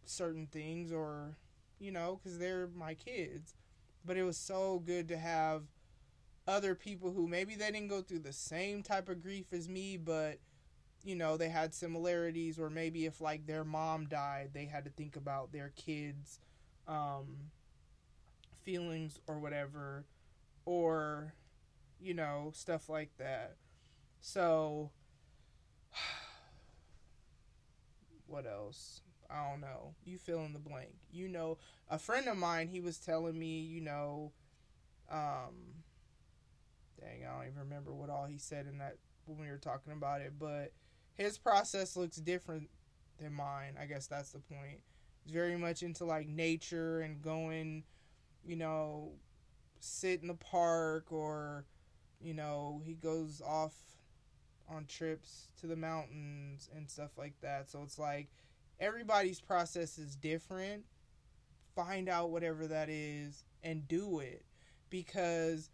certain 0.04 0.48
things 0.48 0.92
or 0.92 1.38
you 1.80 1.92
know, 1.92 2.20
cuz 2.22 2.36
they're 2.38 2.68
my 2.68 2.92
kids. 2.92 3.54
But 4.04 4.18
it 4.18 4.24
was 4.24 4.36
so 4.36 4.80
good 4.80 5.08
to 5.08 5.16
have 5.16 5.62
other 6.46 6.74
people 6.74 7.10
who 7.12 7.26
maybe 7.26 7.54
they 7.54 7.70
didn't 7.70 7.88
go 7.88 8.02
through 8.02 8.18
the 8.18 8.34
same 8.34 8.82
type 8.82 9.08
of 9.08 9.22
grief 9.22 9.46
as 9.52 9.66
me, 9.66 9.96
but 9.96 10.40
you 11.04 11.16
know, 11.16 11.36
they 11.36 11.48
had 11.48 11.74
similarities, 11.74 12.58
or 12.58 12.70
maybe 12.70 13.06
if 13.06 13.20
like 13.20 13.46
their 13.46 13.64
mom 13.64 14.06
died, 14.06 14.50
they 14.52 14.66
had 14.66 14.84
to 14.84 14.90
think 14.90 15.16
about 15.16 15.52
their 15.52 15.72
kids' 15.76 16.38
um, 16.86 17.50
feelings 18.62 19.20
or 19.26 19.38
whatever, 19.38 20.04
or 20.64 21.34
you 22.00 22.14
know, 22.14 22.50
stuff 22.54 22.88
like 22.88 23.10
that. 23.18 23.56
So, 24.20 24.90
what 28.26 28.46
else? 28.46 29.00
I 29.30 29.48
don't 29.50 29.60
know. 29.60 29.94
You 30.04 30.18
fill 30.18 30.44
in 30.44 30.52
the 30.52 30.58
blank. 30.58 30.94
You 31.10 31.28
know, 31.28 31.58
a 31.90 31.98
friend 31.98 32.28
of 32.28 32.36
mine, 32.36 32.68
he 32.68 32.80
was 32.80 32.98
telling 32.98 33.38
me, 33.38 33.60
you 33.60 33.80
know, 33.80 34.32
um, 35.10 35.82
dang, 37.00 37.24
I 37.24 37.34
don't 37.34 37.46
even 37.46 37.58
remember 37.60 37.92
what 37.92 38.10
all 38.10 38.26
he 38.26 38.38
said 38.38 38.66
in 38.66 38.78
that 38.78 38.96
when 39.26 39.38
we 39.38 39.48
were 39.48 39.58
talking 39.58 39.92
about 39.92 40.20
it, 40.20 40.34
but 40.38 40.72
his 41.14 41.38
process 41.38 41.96
looks 41.96 42.16
different 42.16 42.68
than 43.20 43.32
mine. 43.32 43.74
I 43.80 43.86
guess 43.86 44.06
that's 44.06 44.30
the 44.30 44.40
point. 44.40 44.80
He's 45.24 45.32
very 45.32 45.56
much 45.56 45.82
into 45.82 46.04
like 46.04 46.26
nature 46.26 47.00
and 47.00 47.22
going, 47.22 47.84
you 48.44 48.56
know, 48.56 49.12
sit 49.80 50.22
in 50.22 50.28
the 50.28 50.34
park 50.34 51.12
or, 51.12 51.64
you 52.20 52.34
know, 52.34 52.80
he 52.84 52.94
goes 52.94 53.40
off 53.46 53.74
on 54.68 54.86
trips 54.86 55.48
to 55.60 55.66
the 55.66 55.76
mountains 55.76 56.68
and 56.74 56.88
stuff 56.88 57.10
like 57.16 57.34
that. 57.42 57.68
So 57.68 57.82
it's 57.82 57.98
like 57.98 58.28
everybody's 58.80 59.40
process 59.40 59.98
is 59.98 60.16
different. 60.16 60.84
Find 61.74 62.08
out 62.08 62.30
whatever 62.30 62.66
that 62.66 62.88
is 62.88 63.44
and 63.62 63.86
do 63.86 64.20
it 64.20 64.44
because 64.90 65.70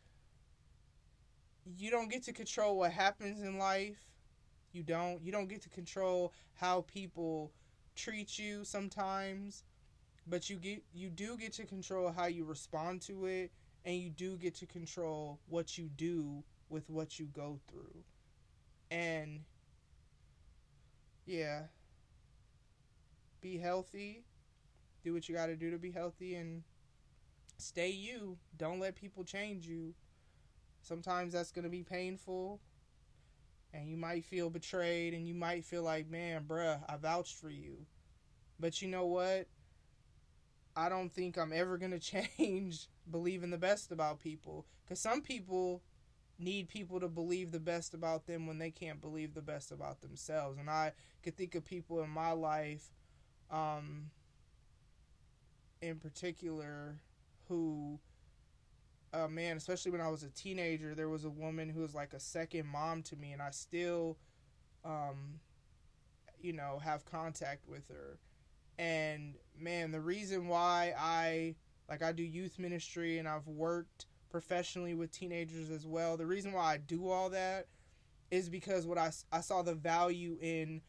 you 1.77 1.91
don't 1.91 2.11
get 2.11 2.23
to 2.25 2.33
control 2.33 2.79
what 2.79 2.93
happens 2.93 3.43
in 3.43 3.59
life 3.59 4.08
you 4.73 4.83
don't 4.83 5.23
you 5.23 5.33
don't 5.33 5.49
get 5.49 5.63
to 5.63 5.69
control 5.69 6.33
how 6.55 6.83
people 6.83 7.53
treat 7.95 8.39
you 8.39 8.65
sometimes, 8.65 9.65
but 10.27 10.49
you 10.51 10.57
get 10.57 10.83
you 10.95 11.09
do 11.09 11.37
get 11.37 11.53
to 11.55 11.65
control 11.65 12.13
how 12.13 12.27
you 12.27 12.45
respond 12.45 13.03
to 13.03 13.27
it 13.27 13.51
and 13.85 13.97
you 13.97 14.11
do 14.11 14.37
get 14.37 14.55
to 14.57 14.67
control 14.67 15.39
what 15.49 15.79
you 15.79 15.89
do 15.97 16.43
with 16.69 16.89
what 16.91 17.19
you 17.19 17.27
go 17.27 17.59
through. 17.69 18.03
And 18.91 19.41
yeah, 21.27 21.63
be 23.41 23.59
healthy. 23.59 24.25
Do 25.05 25.15
what 25.15 25.29
you 25.29 25.35
got 25.35 25.47
to 25.47 25.57
do 25.57 25.71
to 25.71 25.79
be 25.79 25.91
healthy 25.91 26.35
and 26.35 26.63
stay 27.57 27.91
you. 27.91 28.37
Don't 28.57 28.81
let 28.81 28.95
people 28.95 29.25
change 29.25 29.67
you. 29.67 29.95
Sometimes 30.83 31.33
that's 31.33 31.53
going 31.53 31.65
to 31.65 31.71
be 31.71 31.83
painful 31.83 32.61
and 33.73 33.89
you 33.89 33.97
might 33.97 34.25
feel 34.25 34.51
betrayed 34.51 35.15
and 35.15 35.27
you 35.27 35.35
might 35.35 35.65
feel 35.65 35.83
like, 35.83 36.09
man, 36.09 36.45
bruh, 36.47 36.81
I 36.89 36.97
vouched 36.97 37.37
for 37.37 37.51
you. 37.51 37.87
But 38.59 38.81
you 38.83 38.89
know 38.89 39.07
what? 39.07 39.47
I 40.75 40.89
don't 40.89 41.13
think 41.13 41.37
I'm 41.37 41.53
ever 41.53 41.77
going 41.77 41.91
to 41.99 41.99
change 41.99 42.89
believing 43.11 43.51
the 43.51 43.59
best 43.59 43.93
about 43.93 44.21
people. 44.21 44.67
Because 44.85 45.01
some 45.01 45.21
people 45.21 45.83
need 46.39 46.69
people 46.69 47.01
to 47.01 47.09
believe 47.09 47.51
the 47.51 47.61
best 47.61 47.95
about 47.95 48.27
them 48.27 48.47
when 48.47 48.59
they 48.59 48.71
can't 48.71 49.01
believe 49.01 49.35
the 49.35 49.43
best 49.43 49.73
about 49.73 50.01
themselves. 50.01 50.59
And 50.59 50.71
I 50.71 50.93
could 51.23 51.37
think 51.37 51.55
of 51.55 51.65
people 51.65 52.03
in 52.03 52.11
my 52.11 52.33
life, 52.33 52.93
um, 53.51 54.11
in 55.83 55.97
particular, 55.97 56.97
who 57.49 57.99
uh, 59.13 59.29
man, 59.29 59.57
especially 59.57 59.93
when 59.93 60.01
I 60.01 60.09
was 60.09 60.23
a 60.23 60.31
teenager, 60.31 60.95
there 60.95 61.09
was 61.09 61.25
a 61.25 61.31
woman 61.31 61.69
who 61.69 61.81
was 61.81 61.95
like 61.95 62.13
a 62.13 62.21
second 62.21 62.67
mom 62.67 63.03
to 63.05 63.17
me, 63.17 63.33
and 63.33 63.41
I 63.41 63.51
still, 63.51 64.19
um, 64.85 65.41
you 66.41 66.53
know, 66.53 66.79
have 66.83 67.05
contact 67.05 67.67
with 67.69 67.89
her. 67.89 68.19
And 68.79 69.35
man, 69.59 69.91
the 69.91 70.01
reason 70.01 70.47
why 70.47 70.95
I 70.99 71.57
like 71.89 72.03
I 72.03 72.13
do 72.13 72.23
youth 72.23 72.59
ministry 72.59 73.19
and 73.19 73.27
I've 73.27 73.47
worked 73.47 74.07
professionally 74.31 74.95
with 74.95 75.11
teenagers 75.11 75.71
as 75.71 75.87
well. 75.87 76.17
The 76.17 76.27
reason 76.27 76.53
why 76.53 76.75
I 76.75 76.77
do 76.77 77.09
all 77.09 77.31
that 77.31 77.67
is 78.31 78.49
because 78.49 78.87
what 78.87 78.99
I, 78.99 79.11
I 79.33 79.41
saw 79.41 79.63
the 79.63 79.75
value 79.75 80.37
in 80.41 80.83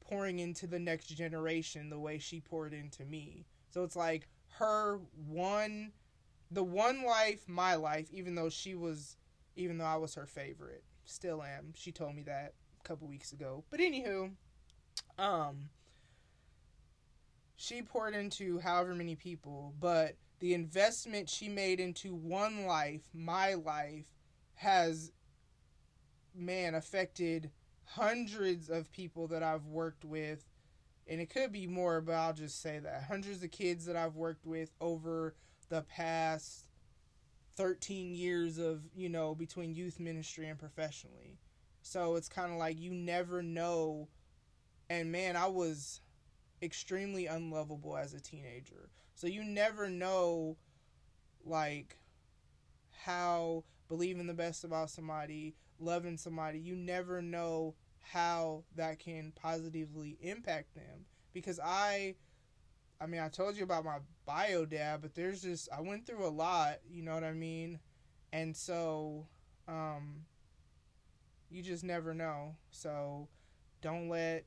pouring 0.00 0.40
into 0.40 0.66
the 0.66 0.78
next 0.78 1.06
generation 1.06 1.88
the 1.88 1.98
way 1.98 2.18
she 2.18 2.40
poured 2.40 2.74
into 2.74 3.04
me. 3.04 3.46
So 3.70 3.82
it's 3.82 3.96
like 3.96 4.28
her 4.58 5.00
one 5.26 5.92
the 6.52 6.62
one 6.62 7.04
life, 7.04 7.48
my 7.48 7.74
life, 7.74 8.08
even 8.12 8.34
though 8.34 8.50
she 8.50 8.74
was, 8.74 9.16
even 9.56 9.78
though 9.78 9.84
I 9.84 9.96
was 9.96 10.14
her 10.14 10.26
favorite, 10.26 10.84
still 11.04 11.42
am. 11.42 11.72
She 11.74 11.92
told 11.92 12.14
me 12.14 12.22
that 12.24 12.54
a 12.78 12.88
couple 12.88 13.08
weeks 13.08 13.32
ago. 13.32 13.64
But 13.70 13.80
anywho, 13.80 14.32
um, 15.18 15.70
she 17.56 17.82
poured 17.82 18.14
into 18.14 18.58
however 18.58 18.94
many 18.94 19.16
people, 19.16 19.72
but 19.80 20.16
the 20.40 20.54
investment 20.54 21.30
she 21.30 21.48
made 21.48 21.80
into 21.80 22.14
one 22.14 22.66
life, 22.66 23.02
my 23.14 23.54
life, 23.54 24.06
has, 24.54 25.12
man, 26.34 26.74
affected 26.74 27.50
hundreds 27.84 28.68
of 28.68 28.92
people 28.92 29.26
that 29.28 29.42
I've 29.42 29.66
worked 29.66 30.04
with. 30.04 30.44
And 31.08 31.20
it 31.20 31.30
could 31.30 31.50
be 31.50 31.66
more, 31.66 32.00
but 32.00 32.14
I'll 32.14 32.32
just 32.32 32.60
say 32.60 32.78
that. 32.78 33.04
Hundreds 33.08 33.42
of 33.42 33.50
kids 33.50 33.86
that 33.86 33.96
I've 33.96 34.16
worked 34.16 34.46
with 34.46 34.70
over 34.80 35.34
the 35.72 35.80
past 35.80 36.66
13 37.56 38.14
years 38.14 38.58
of, 38.58 38.82
you 38.94 39.08
know, 39.08 39.34
between 39.34 39.74
youth 39.74 39.98
ministry 39.98 40.46
and 40.46 40.58
professionally. 40.58 41.38
So 41.80 42.16
it's 42.16 42.28
kind 42.28 42.52
of 42.52 42.58
like 42.58 42.78
you 42.78 42.90
never 42.90 43.42
know. 43.42 44.08
And 44.90 45.10
man, 45.10 45.34
I 45.34 45.46
was 45.46 46.02
extremely 46.60 47.24
unlovable 47.24 47.96
as 47.96 48.12
a 48.12 48.20
teenager. 48.20 48.90
So 49.14 49.26
you 49.26 49.44
never 49.44 49.88
know, 49.88 50.58
like, 51.42 51.96
how 52.90 53.64
believing 53.88 54.26
the 54.26 54.34
best 54.34 54.64
about 54.64 54.90
somebody, 54.90 55.54
loving 55.80 56.18
somebody, 56.18 56.58
you 56.58 56.76
never 56.76 57.22
know 57.22 57.74
how 58.00 58.64
that 58.76 58.98
can 58.98 59.32
positively 59.34 60.18
impact 60.20 60.74
them. 60.74 61.06
Because 61.32 61.58
I 61.64 62.16
I 63.02 63.06
mean, 63.06 63.20
I 63.20 63.28
told 63.28 63.56
you 63.56 63.64
about 63.64 63.84
my 63.84 63.98
bio 64.24 64.64
dad, 64.64 65.00
but 65.02 65.14
there's 65.14 65.42
just 65.42 65.68
I 65.76 65.80
went 65.80 66.06
through 66.06 66.24
a 66.24 66.28
lot, 66.28 66.78
you 66.88 67.02
know 67.02 67.14
what 67.14 67.24
I 67.24 67.32
mean? 67.32 67.80
And 68.32 68.56
so 68.56 69.26
um 69.66 70.26
you 71.50 71.62
just 71.62 71.82
never 71.82 72.14
know. 72.14 72.54
So 72.70 73.28
don't 73.80 74.08
let 74.08 74.44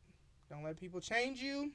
don't 0.49 0.63
let 0.63 0.77
people 0.77 1.01
change 1.01 1.41
you. 1.41 1.71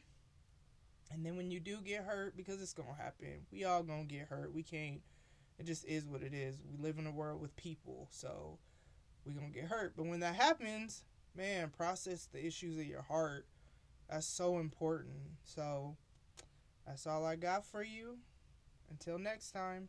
And 1.12 1.26
then 1.26 1.36
when 1.36 1.50
you 1.50 1.60
do 1.60 1.78
get 1.84 2.04
hurt 2.04 2.36
because 2.36 2.62
it's 2.62 2.72
going 2.72 2.88
to 2.88 3.02
happen. 3.02 3.46
We 3.52 3.64
all 3.64 3.82
going 3.82 4.08
to 4.08 4.14
get 4.14 4.28
hurt. 4.28 4.54
We 4.54 4.62
can't 4.62 5.02
it 5.58 5.66
just 5.66 5.84
is 5.84 6.06
what 6.06 6.22
it 6.22 6.32
is. 6.32 6.56
We 6.70 6.82
live 6.82 6.98
in 6.98 7.06
a 7.06 7.12
world 7.12 7.42
with 7.42 7.54
people, 7.56 8.08
so 8.10 8.58
we're 9.26 9.34
going 9.34 9.52
to 9.52 9.60
get 9.60 9.68
hurt. 9.68 9.92
But 9.94 10.06
when 10.06 10.20
that 10.20 10.34
happens, 10.34 11.04
man, 11.36 11.68
process 11.76 12.26
the 12.32 12.44
issues 12.44 12.78
of 12.78 12.86
your 12.86 13.02
heart. 13.02 13.46
That's 14.08 14.26
so 14.26 14.58
important. 14.58 15.36
So 15.44 15.96
that's 16.86 17.06
all 17.06 17.24
I 17.24 17.36
got 17.36 17.64
for 17.66 17.82
you. 17.82 18.18
Until 18.90 19.18
next 19.18 19.52
time. 19.52 19.88